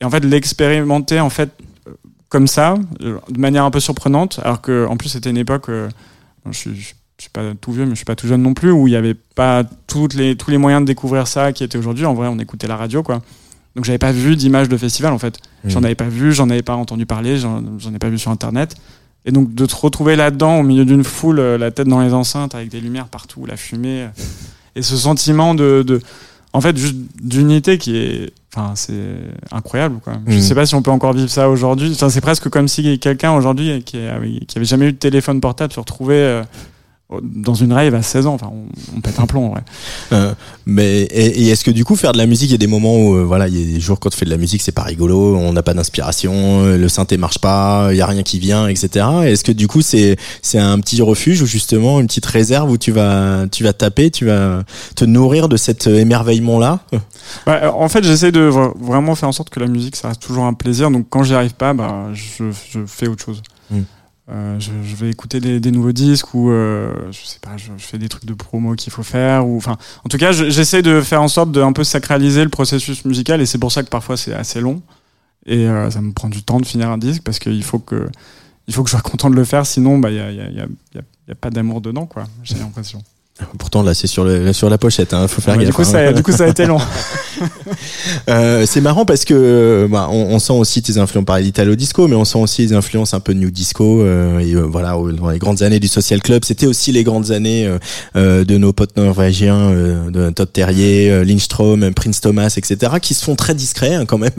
et 0.00 0.04
en 0.04 0.10
fait, 0.10 0.24
l'expérimenter, 0.24 1.18
en 1.18 1.28
fait, 1.28 1.50
euh, 1.88 1.92
comme 2.28 2.46
ça, 2.46 2.76
euh, 3.02 3.18
de 3.28 3.40
manière 3.40 3.64
un 3.64 3.70
peu 3.72 3.80
surprenante, 3.80 4.38
alors 4.44 4.60
que, 4.62 4.86
en 4.88 4.96
plus, 4.96 5.08
c'était 5.08 5.30
une 5.30 5.36
époque, 5.38 5.68
euh, 5.68 5.88
je 6.50 6.56
suis, 6.56 6.94
je 7.18 7.24
suis 7.24 7.30
pas 7.30 7.42
tout 7.60 7.72
vieux, 7.72 7.84
mais 7.84 7.90
je 7.90 7.96
suis 7.96 8.04
pas 8.04 8.14
tout 8.14 8.28
jeune 8.28 8.42
non 8.42 8.54
plus, 8.54 8.70
où 8.70 8.86
il 8.86 8.92
y 8.92 8.96
avait 8.96 9.14
pas 9.14 9.64
toutes 9.88 10.14
les, 10.14 10.36
tous 10.36 10.50
les 10.52 10.58
moyens 10.58 10.82
de 10.82 10.86
découvrir 10.86 11.26
ça 11.26 11.52
qui 11.52 11.64
étaient 11.64 11.76
aujourd'hui. 11.76 12.06
En 12.06 12.14
vrai, 12.14 12.28
on 12.28 12.38
écoutait 12.38 12.68
la 12.68 12.76
radio, 12.76 13.02
quoi. 13.02 13.22
Donc 13.74 13.84
j'avais 13.84 13.98
pas 13.98 14.12
vu 14.12 14.36
d'image 14.36 14.68
de 14.68 14.76
festival, 14.76 15.12
en 15.12 15.18
fait. 15.18 15.38
J'en 15.64 15.82
avais 15.82 15.96
pas 15.96 16.08
vu, 16.08 16.32
j'en 16.32 16.48
avais 16.48 16.62
pas 16.62 16.74
entendu 16.74 17.06
parler, 17.06 17.36
j'en 17.36 17.94
ai 17.94 17.98
pas 17.98 18.08
vu 18.08 18.18
sur 18.18 18.30
Internet. 18.30 18.76
Et 19.24 19.32
donc 19.32 19.52
de 19.54 19.66
te 19.66 19.74
retrouver 19.74 20.14
là-dedans, 20.16 20.60
au 20.60 20.62
milieu 20.62 20.84
d'une 20.84 21.04
foule, 21.04 21.40
euh, 21.40 21.58
la 21.58 21.70
tête 21.70 21.88
dans 21.88 22.00
les 22.00 22.14
enceintes, 22.14 22.54
avec 22.54 22.70
des 22.70 22.80
lumières 22.80 23.08
partout, 23.08 23.44
la 23.44 23.56
fumée, 23.56 24.02
euh, 24.02 24.08
et 24.76 24.80
ce 24.80 24.96
sentiment 24.96 25.54
de, 25.54 25.82
de 25.86 26.00
en 26.52 26.60
fait, 26.60 26.76
juste 26.76 26.96
d'unité 27.20 27.78
qui 27.78 27.96
est 27.96 28.32
Enfin, 28.54 28.72
c'est 28.74 28.94
incroyable, 29.52 30.00
quoi. 30.02 30.14
Je 30.26 30.38
mm. 30.38 30.40
sais 30.40 30.54
pas 30.54 30.64
si 30.64 30.74
on 30.74 30.80
peut 30.80 30.90
encore 30.90 31.12
vivre 31.12 31.28
ça 31.28 31.50
aujourd'hui. 31.50 31.90
Enfin, 31.92 32.08
c'est 32.08 32.22
presque 32.22 32.48
comme 32.48 32.66
si 32.66 32.98
quelqu'un 32.98 33.32
aujourd'hui 33.34 33.82
qui, 33.84 33.98
qui 34.48 34.56
avait 34.56 34.64
jamais 34.64 34.86
eu 34.86 34.92
de 34.92 34.96
téléphone 34.96 35.42
portable 35.42 35.72
se 35.72 35.78
retrouvait 35.78 36.42
dans 37.22 37.54
une 37.54 37.72
rave 37.72 37.94
à 37.94 38.02
16 38.02 38.26
ans. 38.26 38.34
Enfin, 38.34 38.50
on, 38.94 39.00
pète 39.00 39.18
un 39.18 39.26
plomb, 39.26 39.50
vrai. 39.50 39.62
Euh, 40.12 40.32
mais 40.64 41.02
et, 41.02 41.48
est-ce 41.48 41.64
que 41.64 41.70
du 41.70 41.84
coup 41.84 41.94
faire 41.94 42.12
de 42.12 42.18
la 42.18 42.24
musique, 42.24 42.48
il 42.48 42.52
y 42.52 42.54
a 42.54 42.58
des 42.58 42.66
moments 42.66 42.96
où 42.96 43.14
euh, 43.14 43.24
voilà, 43.24 43.46
il 43.46 43.58
y 43.58 43.62
a 43.62 43.74
des 43.74 43.80
jours 43.80 44.00
quand 44.00 44.08
tu 44.08 44.16
fais 44.16 44.24
de 44.24 44.30
la 44.30 44.38
musique, 44.38 44.62
c'est 44.62 44.72
pas 44.72 44.82
rigolo, 44.82 45.36
on 45.36 45.52
n'a 45.52 45.62
pas 45.62 45.74
d'inspiration, 45.74 46.32
euh, 46.64 46.78
le 46.78 46.88
synthé 46.88 47.18
marche 47.18 47.38
pas, 47.38 47.88
il 47.90 47.98
y 47.98 48.00
a 48.00 48.06
rien 48.06 48.22
qui 48.22 48.38
vient, 48.38 48.66
etc. 48.68 49.06
Est-ce 49.24 49.44
que 49.44 49.52
du 49.52 49.68
coup 49.68 49.82
c'est 49.82 50.16
c'est 50.40 50.58
un 50.58 50.80
petit 50.80 51.02
refuge 51.02 51.42
ou 51.42 51.46
justement 51.46 52.00
une 52.00 52.06
petite 52.06 52.24
réserve 52.24 52.70
où 52.70 52.78
tu 52.78 52.90
vas 52.90 53.46
tu 53.52 53.64
vas 53.64 53.74
taper, 53.74 54.10
tu 54.10 54.24
vas 54.24 54.62
te 54.94 55.04
nourrir 55.04 55.50
de 55.50 55.58
cet 55.58 55.86
émerveillement 55.86 56.58
là 56.58 56.80
bah, 57.46 57.74
En 57.74 57.90
fait, 57.90 58.02
j'essaie 58.02 58.32
de 58.32 58.50
vraiment 58.80 59.14
faire 59.14 59.28
en 59.28 59.32
sorte 59.32 59.50
que 59.50 59.60
la 59.60 59.66
musique 59.66 59.96
ça 59.96 60.08
reste 60.08 60.22
toujours 60.22 60.44
un 60.44 60.54
plaisir. 60.54 60.90
Donc 60.90 61.06
quand 61.10 61.22
j'y 61.22 61.34
arrive 61.34 61.54
pas, 61.54 61.74
bah 61.74 62.06
je, 62.14 62.44
je 62.70 62.80
fais 62.86 63.08
autre 63.08 63.24
chose. 63.24 63.42
Hmm. 63.70 63.82
Euh, 64.30 64.60
je, 64.60 64.72
je, 64.84 64.94
vais 64.96 65.08
écouter 65.08 65.40
des, 65.40 65.58
des, 65.58 65.70
nouveaux 65.70 65.92
disques 65.92 66.34
ou 66.34 66.50
euh, 66.50 66.92
je 67.10 67.24
sais 67.24 67.38
pas, 67.40 67.56
je, 67.56 67.70
je, 67.78 67.82
fais 67.82 67.96
des 67.96 68.10
trucs 68.10 68.26
de 68.26 68.34
promo 68.34 68.74
qu'il 68.74 68.92
faut 68.92 69.02
faire 69.02 69.46
ou 69.46 69.56
enfin, 69.56 69.78
en 70.04 70.08
tout 70.10 70.18
cas, 70.18 70.32
j'essaie 70.32 70.82
de 70.82 71.00
faire 71.00 71.22
en 71.22 71.28
sorte 71.28 71.50
de 71.50 71.62
un 71.62 71.72
peu 71.72 71.82
sacraliser 71.82 72.44
le 72.44 72.50
processus 72.50 73.06
musical 73.06 73.40
et 73.40 73.46
c'est 73.46 73.56
pour 73.56 73.72
ça 73.72 73.82
que 73.82 73.88
parfois 73.88 74.18
c'est 74.18 74.34
assez 74.34 74.60
long 74.60 74.82
et 75.46 75.66
euh, 75.66 75.90
ça 75.90 76.02
me 76.02 76.12
prend 76.12 76.28
du 76.28 76.42
temps 76.42 76.60
de 76.60 76.66
finir 76.66 76.90
un 76.90 76.98
disque 76.98 77.22
parce 77.22 77.38
qu'il 77.38 77.64
faut 77.64 77.78
que 77.78 78.06
il 78.66 78.74
faut 78.74 78.82
que 78.82 78.90
je 78.90 78.96
sois 78.96 79.00
content 79.00 79.30
de 79.30 79.34
le 79.34 79.44
faire, 79.44 79.64
sinon 79.64 79.98
bah 79.98 80.10
il 80.10 80.16
y 80.16 80.20
a, 80.20 80.30
y, 80.30 80.40
a, 80.42 80.50
y, 80.50 80.60
a, 80.60 80.66
y 80.94 81.32
a 81.32 81.34
pas 81.34 81.48
d'amour 81.48 81.80
dedans 81.80 82.04
quoi. 82.04 82.24
J'ai 82.42 82.56
l'impression. 82.56 83.02
Pourtant 83.56 83.82
là 83.82 83.94
c'est 83.94 84.08
sur 84.08 84.24
le 84.24 84.52
sur 84.52 84.68
la 84.68 84.76
pochette 84.76 85.14
hein, 85.14 85.26
faut 85.26 85.40
faire 85.40 85.56
gaffe. 85.56 85.68
Du 85.68 85.72
coup, 85.72 85.84
ça, 85.84 86.12
du 86.12 86.22
coup 86.22 86.32
ça 86.32 86.44
a 86.44 86.48
été 86.48 86.66
long. 86.66 86.80
euh, 88.28 88.64
c'est 88.66 88.80
marrant 88.80 89.04
parce 89.04 89.24
que 89.24 89.86
bah, 89.90 90.08
on, 90.10 90.38
sent 90.38 90.52
aussi 90.52 90.82
tes 90.82 90.98
influences 90.98 91.24
par 91.24 91.38
l'italo 91.38 91.74
disco 91.74 92.08
mais 92.08 92.16
on 92.16 92.24
sent 92.24 92.38
aussi 92.38 92.62
les 92.62 92.72
influences 92.72 93.14
un 93.14 93.20
peu 93.20 93.32
new 93.32 93.50
disco 93.50 94.02
euh, 94.02 94.38
et 94.38 94.54
euh, 94.54 94.62
voilà 94.62 94.96
dans 95.16 95.30
les 95.30 95.38
grandes 95.38 95.62
années 95.62 95.80
du 95.80 95.88
social 95.88 96.20
club 96.22 96.44
c'était 96.44 96.66
aussi 96.66 96.92
les 96.92 97.04
grandes 97.04 97.30
années 97.30 97.66
euh, 97.66 97.78
euh 98.16 98.44
de 98.44 98.56
nos 98.56 98.72
potes 98.72 98.96
norvégiens 98.96 99.70
de 100.10 100.30
Todd 100.30 100.52
Terrier, 100.52 101.24
Lindstrom, 101.24 101.92
Prince 101.92 102.20
Thomas 102.20 102.54
etc 102.56 102.92
qui 103.02 103.14
se 103.14 103.24
font 103.24 103.34
très 103.34 103.54
discrets 103.54 103.94
hein, 103.94 104.06
quand 104.06 104.18
même 104.18 104.30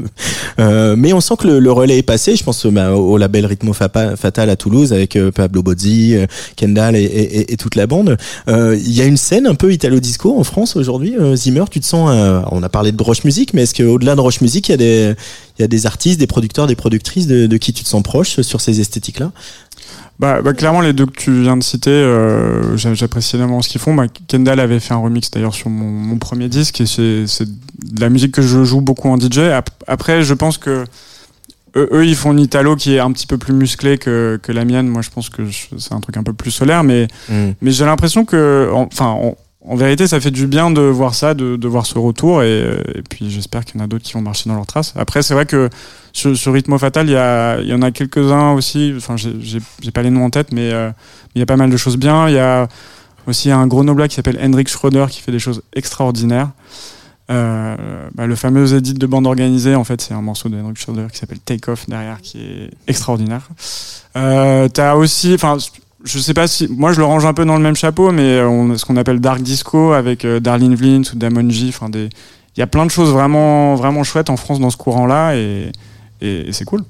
mais 0.98 1.13
on 1.13 1.22
sent 1.22 1.36
que 1.38 1.48
le, 1.48 1.72
relais 1.72 2.00
est 2.00 2.03
passé 2.03 2.36
je 2.36 2.44
pense 2.44 2.65
bah, 2.65 2.94
au 2.94 3.18
label 3.18 3.46
Ritmo 3.46 3.74
Fatal 3.74 4.50
à 4.50 4.56
Toulouse 4.56 4.94
avec 4.94 5.18
Pablo 5.36 5.63
Bozzi, 5.63 6.15
Kendall 6.56 6.96
et, 6.96 7.56
toute 7.58 7.75
la 7.75 7.88
bande 7.88 8.18
il 8.48 8.94
y 8.94 9.01
a 9.01 9.06
une 9.06 9.18
scène 9.18 9.48
un 9.48 9.56
peu 9.56 9.72
italo-disco 9.72 10.39
en 10.39 10.44
France 10.44 10.75
aujourd'hui. 10.75 11.15
Euh, 11.20 11.36
Zimmer, 11.36 11.65
tu 11.70 11.79
te 11.79 11.86
sens. 11.86 12.10
Euh, 12.12 12.41
on 12.51 12.63
a 12.63 12.70
parlé 12.70 12.88
de 12.91 13.03
Roche 13.03 13.24
Music, 13.24 13.53
mais 13.53 13.63
est-ce 13.63 13.75
qu'au-delà 13.75 14.15
de 14.15 14.22
Roche 14.22 14.41
Music, 14.41 14.67
il 14.69 14.72
y, 14.72 14.74
a 14.74 14.77
des, 14.77 15.15
il 15.58 15.62
y 15.62 15.65
a 15.65 15.67
des 15.67 15.86
artistes, 15.86 16.19
des 16.19 16.27
producteurs, 16.27 16.67
des 16.67 16.75
productrices 16.75 17.27
de, 17.27 17.48
de 17.48 17.58
qui 17.58 17.74
tu 17.74 17.84
te 17.84 17.89
sens 17.89 18.03
proche 18.03 18.41
sur 18.41 18.62
ces 18.62 18.79
esthétiques-là? 18.79 19.31
Bah, 20.19 20.41
bah, 20.41 20.53
clairement 20.53 20.81
les 20.81 20.91
deux 20.91 21.05
que 21.05 21.17
tu 21.17 21.43
viens 21.43 21.55
de 21.55 21.63
citer, 21.63 21.89
euh, 21.89 22.75
j'apprécie 22.75 23.38
énormément 23.38 23.62
ce 23.62 23.69
qu'ils 23.69 23.79
font. 23.79 23.96
Bah, 23.96 24.05
Kendall 24.27 24.60
avait 24.60 24.81
fait 24.81 24.93
un 24.93 24.98
remix 24.98 25.31
d'ailleurs 25.31 25.53
sur 25.53 25.69
mon, 25.69 25.86
mon, 25.86 26.17
premier 26.17 26.50
disque 26.50 26.81
et 26.81 26.86
c'est 26.86 27.46
de 27.46 28.01
la 28.01 28.10
musique 28.10 28.34
que 28.34 28.41
je 28.41 28.65
joue 28.65 28.81
beaucoup 28.81 29.08
en 29.08 29.17
DJ. 29.17 29.39
Après, 29.88 30.24
je 30.24 30.34
pense 30.34 30.58
que 30.58 30.84
eux, 31.77 32.05
ils 32.05 32.15
font 32.15 32.34
une 32.34 32.39
Italo 32.39 32.75
qui 32.75 32.96
est 32.96 33.00
un 33.00 33.12
petit 33.13 33.27
peu 33.27 33.38
plus 33.38 33.53
musclé 33.53 33.98
que, 33.98 34.38
que 34.41 34.51
la 34.51 34.65
mienne. 34.65 34.88
Moi, 34.88 35.01
je 35.01 35.10
pense 35.10 35.29
que 35.29 35.43
c'est 35.77 35.93
un 35.93 36.01
truc 36.01 36.17
un 36.17 36.24
peu 36.24 36.34
plus 36.34 36.51
solaire, 36.51 36.84
mais, 36.84 37.08
mm. 37.29 37.51
mais 37.62 37.72
j'ai 37.72 37.86
l'impression 37.86 38.25
que, 38.25 38.69
enfin, 38.74 39.17
en, 39.70 39.76
vérité, 39.76 40.08
ça 40.08 40.20
fait 40.20 40.32
du 40.32 40.48
bien 40.48 40.72
de 40.72 40.82
voir 40.82 41.16
ça, 41.16 41.34
de, 41.34 41.68
voir 41.68 41.86
ce 41.86 41.98
retour, 41.98 42.44
et, 42.44 42.60
et 42.96 43.02
puis 43.10 43.30
j'espère 43.30 43.66
qu'il 43.66 43.80
y 43.80 43.82
en 43.82 43.86
a 43.86 43.88
d'autres 43.88 44.04
qui 44.04 44.14
vont 44.14 44.22
marcher 44.22 44.50
dans 44.50 44.56
leurs 44.56 44.68
traces. 44.68 44.94
Après, 44.98 45.22
c'est 45.22 45.34
vrai 45.34 45.46
que 45.46 45.70
sur, 46.14 46.36
sur 46.36 46.54
Rythmo 46.54 46.78
Fatal, 46.78 47.08
il 47.08 47.68
y, 47.68 47.74
en 47.74 47.82
a 47.82 47.92
quelques-uns 47.92 48.52
aussi. 48.52 48.94
Enfin, 48.98 49.16
j'ai 49.18 49.92
pas 49.92 50.02
les 50.02 50.10
noms 50.10 50.26
en 50.26 50.30
tête, 50.30 50.52
mais 50.52 50.72
euh, 50.72 50.92
il 51.36 51.40
y 51.40 51.42
a 51.42 51.46
pas 51.46 51.58
mal 51.58 51.70
de 51.70 51.78
choses 51.78 51.98
bien. 51.98 52.28
Il 52.28 52.36
y 52.36 52.40
a 52.40 52.68
aussi 53.28 53.52
un 53.52 53.68
grenoblois 53.68 54.08
qui 54.08 54.16
s'appelle 54.16 54.40
Hendrik 54.42 54.70
Schroeder 54.70 55.06
qui 55.10 55.22
fait 55.22 55.32
des 55.32 55.40
choses 55.40 55.62
extraordinaires. 55.74 56.50
Euh, 57.32 58.10
bah, 58.16 58.26
le 58.26 58.36
fameux 58.36 58.74
edit 58.74 58.96
de 58.96 59.06
bande 59.06 59.28
organisée, 59.28 59.76
en 59.76 59.84
fait, 59.84 60.02
c'est 60.02 60.16
un 60.16 60.22
morceau 60.22 60.50
de 60.50 60.60
Henrik 60.60 60.78
Schroeder 60.80 61.08
qui 61.12 61.20
s'appelle 61.20 61.40
Take 61.40 61.70
Off 61.70 61.88
derrière, 61.88 62.22
qui 62.22 62.40
est 62.40 62.72
extraordinaire. 62.88 63.48
Euh, 64.16 64.68
T'as 64.68 64.96
aussi, 64.96 65.38
je 66.03 66.20
sais 66.20 66.34
pas 66.34 66.48
si, 66.48 66.68
moi 66.70 66.94
je 66.94 67.00
le 67.00 67.06
range 67.06 67.25
un 67.25 67.34
peu 67.34 67.46
dans 67.46 67.56
le 67.56 67.62
même 67.62 67.75
chapeau, 67.75 68.12
mais 68.12 68.41
on, 68.41 68.77
ce 68.77 68.86
qu'on 68.86 68.98
appelle 68.98 69.20
dark 69.20 69.41
disco 69.41 69.94
avec 69.94 70.25
euh, 70.25 70.39
Darlene 70.39 70.75
Vlint 70.75 71.01
ou 71.13 71.15
Damon 71.15 71.50
J, 71.50 71.70
enfin 71.70 71.89
il 71.94 72.10
y 72.60 72.62
a 72.62 72.68
plein 72.68 72.86
de 72.86 72.91
choses 72.91 73.12
vraiment, 73.12 73.75
vraiment 73.75 74.03
chouettes 74.03 74.29
en 74.29 74.38
France 74.38 74.59
dans 74.59 74.70
ce 74.70 74.77
courant-là 74.77 75.35
et 75.35 75.72
et, 76.22 76.51
c'est 76.51 76.66
cool. 76.66 76.84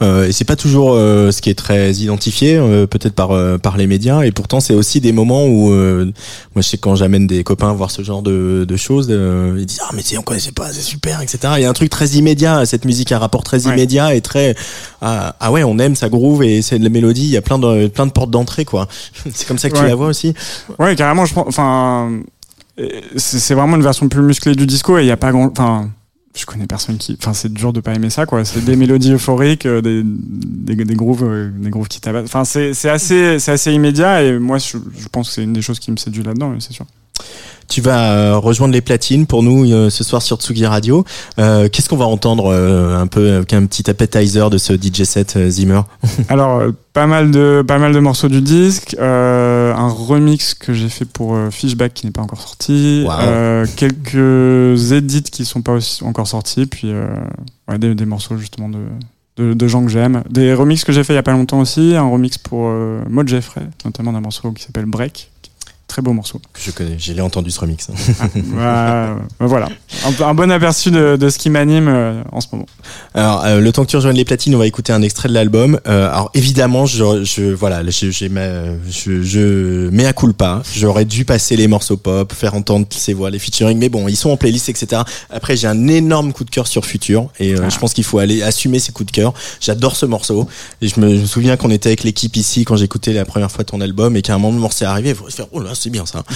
Euh, 0.00 0.28
et 0.28 0.32
c'est 0.32 0.44
pas 0.44 0.56
toujours 0.56 0.92
euh, 0.94 1.32
ce 1.32 1.42
qui 1.42 1.50
est 1.50 1.58
très 1.58 1.92
identifié, 1.92 2.56
euh, 2.56 2.86
peut-être 2.86 3.14
par 3.14 3.32
euh, 3.32 3.58
par 3.58 3.76
les 3.76 3.86
médias. 3.86 4.22
Et 4.22 4.30
pourtant, 4.30 4.60
c'est 4.60 4.74
aussi 4.74 5.00
des 5.00 5.12
moments 5.12 5.46
où 5.46 5.70
moi, 5.70 6.12
je 6.56 6.62
sais 6.62 6.78
quand 6.78 6.94
j'amène 6.94 7.26
des 7.26 7.42
copains 7.42 7.72
voir 7.72 7.90
ce 7.90 8.02
genre 8.02 8.22
de, 8.22 8.64
de 8.66 8.76
choses, 8.76 9.08
ils 9.08 9.66
disent 9.66 9.80
ah 9.82 9.90
mais 9.94 10.02
on 10.16 10.22
connaissait 10.22 10.52
pas, 10.52 10.72
c'est 10.72 10.82
super, 10.82 11.20
etc. 11.20 11.54
Il 11.56 11.62
y 11.62 11.64
a 11.64 11.70
un 11.70 11.74
truc 11.74 11.90
très 11.90 12.08
immédiat. 12.10 12.64
Cette 12.66 12.84
musique 12.84 13.12
a 13.12 13.16
un 13.16 13.20
rapport 13.20 13.42
très 13.42 13.62
immédiat 13.62 14.14
et 14.14 14.20
très 14.20 14.54
ah, 15.02 15.34
ah, 15.40 15.50
ouais, 15.50 15.64
on 15.64 15.78
aime 15.78 15.96
ça 15.96 16.08
groove 16.08 16.42
et 16.42 16.62
c'est 16.62 16.78
de 16.78 16.84
la 16.84 16.90
mélodie. 16.90 17.24
Il 17.24 17.30
y 17.30 17.36
a 17.36 17.42
plein 17.42 17.58
de 17.58 17.88
plein 17.88 18.06
de 18.06 18.12
portes 18.12 18.30
d'entrée 18.30 18.64
quoi. 18.64 18.86
c'est 19.34 19.46
comme 19.46 19.58
ça 19.58 19.70
que 19.70 19.76
tu 19.76 19.84
la 19.84 19.94
vois 19.94 20.08
aussi. 20.08 20.34
Ouais, 20.78 20.94
carrément. 20.94 21.26
Je 21.26 21.34
pense. 21.34 21.48
Enfin, 21.48 22.20
c'est 23.16 23.54
vraiment 23.54 23.76
une 23.76 23.82
version 23.82 24.08
plus 24.08 24.22
musclée 24.22 24.54
du 24.54 24.66
disco 24.66 24.96
et 24.98 25.02
il 25.02 25.06
y 25.06 25.10
a 25.10 25.16
pas 25.16 25.32
grand. 25.32 25.50
Enfin 25.50 25.90
je 26.36 26.46
connais 26.46 26.66
personne 26.66 26.96
qui 26.96 27.16
enfin 27.20 27.32
c'est 27.32 27.52
dur 27.52 27.72
de 27.72 27.80
pas 27.80 27.94
aimer 27.94 28.10
ça 28.10 28.26
quoi. 28.26 28.44
C'est 28.44 28.64
des 28.64 28.76
mélodies 28.76 29.12
euphoriques 29.12 29.66
euh, 29.66 29.80
des, 29.80 30.02
des, 30.04 30.94
grooves 30.94 31.24
euh, 31.24 31.50
des 31.50 31.70
grooves 31.70 31.88
qui 31.88 32.00
tabassent. 32.00 32.26
Enfin 32.26 32.44
c'est 32.44 32.72
c'est 32.72 32.88
assez 32.88 33.38
c'est 33.38 33.52
assez 33.52 33.72
immédiat 33.72 34.22
et 34.22 34.38
moi 34.38 34.58
je, 34.58 34.76
je 34.96 35.08
pense 35.08 35.28
que 35.28 35.34
c'est 35.34 35.42
une 35.42 35.52
des 35.52 35.62
choses 35.62 35.80
qui 35.80 35.90
me 35.90 35.96
séduit 35.96 36.22
là-dedans 36.22 36.54
c'est 36.60 36.72
sûr 36.72 36.86
tu 37.70 37.80
vas 37.80 38.12
euh, 38.12 38.36
rejoindre 38.36 38.74
les 38.74 38.80
platines 38.80 39.26
pour 39.26 39.42
nous 39.42 39.64
euh, 39.70 39.90
ce 39.90 40.02
soir 40.02 40.20
sur 40.20 40.36
Tsugi 40.38 40.66
Radio. 40.66 41.04
Euh, 41.38 41.68
qu'est-ce 41.68 41.88
qu'on 41.88 41.96
va 41.96 42.04
entendre 42.04 42.52
un 42.52 43.06
peu 43.06 43.32
avec 43.32 43.54
un 43.54 43.64
petit 43.64 43.88
appetizer 43.88 44.50
de 44.50 44.58
ce 44.58 44.74
DJ 44.74 45.04
set 45.04 45.38
Zimmer? 45.48 45.82
Alors 46.28 46.62
pas 46.92 47.06
mal 47.06 47.30
de 47.30 47.64
pas 47.66 47.78
mal 47.78 47.94
de 47.94 48.00
morceaux 48.00 48.28
du 48.28 48.42
disque, 48.42 48.96
un 48.98 49.88
remix 49.88 50.54
que 50.54 50.74
j'ai 50.74 50.88
fait 50.88 51.04
pour 51.04 51.38
Fishback 51.50 51.94
qui 51.94 52.06
n'est 52.06 52.12
pas 52.12 52.22
encore 52.22 52.40
sorti, 52.40 53.06
quelques 53.76 54.92
edits 54.92 55.22
qui 55.22 55.44
sont 55.44 55.62
pas 55.62 55.72
aussi 55.72 56.02
encore 56.02 56.26
sortis, 56.26 56.66
puis 56.66 56.92
ouais, 57.68 57.78
des, 57.78 57.94
des, 57.94 58.06
morceaux 58.06 58.36
justement 58.36 58.68
de, 58.68 58.80
de, 59.36 59.54
de 59.54 59.68
gens 59.68 59.84
que 59.84 59.90
j'aime, 59.90 60.24
des 60.28 60.52
remixes 60.52 60.82
que 60.82 60.92
j'ai 60.92 61.04
fait 61.04 61.12
il 61.12 61.16
y 61.16 61.20
a 61.20 61.22
pas 61.22 61.32
longtemps 61.32 61.60
aussi, 61.60 61.94
un 61.94 62.08
remix 62.08 62.36
pour 62.36 62.68
Maud 63.08 63.28
Jeffrey, 63.28 63.62
notamment 63.84 64.12
d'un 64.12 64.20
morceau 64.20 64.50
qui 64.50 64.64
s'appelle 64.64 64.86
Break 64.86 65.29
Très 65.90 66.02
beau 66.02 66.12
morceau. 66.12 66.40
Je 66.56 66.70
connais, 66.70 66.94
j'ai 66.98 67.20
entendu 67.20 67.50
ce 67.50 67.58
remix. 67.58 67.88
Ah, 68.60 69.16
voilà, 69.40 69.68
un, 70.20 70.34
bon 70.34 70.48
aperçu 70.52 70.92
de, 70.92 71.16
de 71.16 71.28
ce 71.28 71.36
qui 71.36 71.50
m'anime 71.50 71.88
euh, 71.88 72.22
en 72.30 72.40
ce 72.40 72.46
moment. 72.52 72.66
Alors, 73.12 73.44
euh, 73.44 73.58
le 73.58 73.72
temps 73.72 73.84
que 73.84 73.90
tu 73.90 73.96
rejoignes 73.96 74.14
les 74.14 74.24
platines, 74.24 74.54
on 74.54 74.58
va 74.58 74.68
écouter 74.68 74.92
un 74.92 75.02
extrait 75.02 75.28
de 75.28 75.34
l'album. 75.34 75.80
Euh, 75.88 76.08
alors, 76.08 76.30
évidemment, 76.34 76.86
je, 76.86 77.24
je 77.24 77.52
voilà, 77.52 77.82
j'ai, 77.90 78.12
je, 78.12 79.22
je 79.22 79.90
mets 79.90 80.06
à 80.06 80.12
pas. 80.12 80.62
J'aurais 80.76 81.04
dû 81.04 81.24
passer 81.24 81.56
les 81.56 81.66
morceaux 81.66 81.96
pop, 81.96 82.32
faire 82.32 82.54
entendre 82.54 82.86
ces 82.90 83.12
voix, 83.12 83.28
les 83.28 83.40
featuring, 83.40 83.76
mais 83.76 83.88
bon, 83.88 84.06
ils 84.06 84.16
sont 84.16 84.30
en 84.30 84.36
playlist, 84.36 84.68
etc. 84.68 85.02
Après, 85.28 85.56
j'ai 85.56 85.66
un 85.66 85.88
énorme 85.88 86.32
coup 86.32 86.44
de 86.44 86.50
cœur 86.50 86.68
sur 86.68 86.86
Future, 86.86 87.30
et 87.40 87.56
ah. 87.56 87.68
je 87.68 87.78
pense 87.80 87.94
qu'il 87.94 88.04
faut 88.04 88.20
aller 88.20 88.44
assumer 88.44 88.78
ces 88.78 88.92
coups 88.92 89.10
de 89.10 89.16
cœur. 89.16 89.34
J'adore 89.60 89.96
ce 89.96 90.06
morceau, 90.06 90.46
et 90.82 90.86
je 90.86 91.00
me, 91.00 91.26
souviens 91.26 91.56
qu'on 91.56 91.70
était 91.70 91.88
avec 91.88 92.04
l'équipe 92.04 92.36
ici 92.36 92.64
quand 92.64 92.76
j'écoutais 92.76 93.12
la 93.12 93.24
première 93.24 93.50
fois 93.50 93.64
ton 93.64 93.80
album, 93.80 94.14
et 94.14 94.22
qu'à 94.22 94.36
un 94.36 94.38
moment 94.38 94.54
le 94.54 94.60
morceau 94.60 94.84
est 94.84 94.88
arrivé, 94.88 95.08
il 95.08 95.16
faut 95.16 95.28
se 95.28 95.34
faire, 95.34 95.48
oh 95.50 95.60
là, 95.60 95.74
c'est 95.80 95.90
bien 95.90 96.06
ça. 96.06 96.22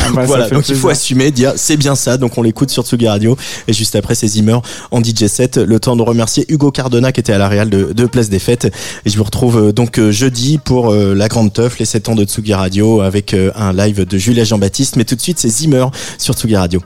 Ah 0.00 0.12
bah, 0.14 0.24
voilà, 0.24 0.48
donc 0.48 0.68
il 0.68 0.74
faut 0.74 0.88
assumer, 0.88 1.30
dire 1.30 1.52
c'est 1.56 1.76
bien 1.76 1.94
ça, 1.94 2.16
donc 2.16 2.36
on 2.38 2.42
l'écoute 2.42 2.70
sur 2.70 2.84
Tsugi 2.84 3.08
Radio. 3.08 3.36
Et 3.66 3.72
juste 3.72 3.96
après, 3.96 4.14
c'est 4.14 4.26
Zimmer 4.26 4.58
en 4.90 5.02
DJ 5.02 5.26
set. 5.26 5.56
Le 5.56 5.80
temps 5.80 5.96
de 5.96 6.02
remercier 6.02 6.44
Hugo 6.48 6.70
Cardona 6.70 7.12
qui 7.12 7.20
était 7.20 7.32
à 7.32 7.38
la 7.38 7.48
Real 7.48 7.70
de, 7.70 7.92
de 7.92 8.06
Place 8.06 8.28
des 8.28 8.38
Fêtes. 8.38 8.66
Et 9.04 9.10
je 9.10 9.16
vous 9.16 9.24
retrouve 9.24 9.58
euh, 9.58 9.72
donc 9.72 9.98
euh, 9.98 10.10
jeudi 10.10 10.58
pour 10.58 10.92
euh, 10.92 11.14
la 11.14 11.28
grande 11.28 11.52
teuf, 11.52 11.78
les 11.78 11.84
7 11.84 12.10
ans 12.10 12.14
de 12.14 12.24
Tsugi 12.24 12.54
Radio 12.54 13.00
avec 13.00 13.34
un 13.34 13.72
live 13.72 14.04
de 14.04 14.18
Julia 14.18 14.44
Jean-Baptiste. 14.44 14.96
Mais 14.96 15.04
tout 15.04 15.14
de 15.14 15.20
suite, 15.20 15.38
c'est 15.38 15.48
Zimmer 15.48 15.86
sur 16.18 16.34
Tsugi 16.34 16.56
Radio. 16.56 16.82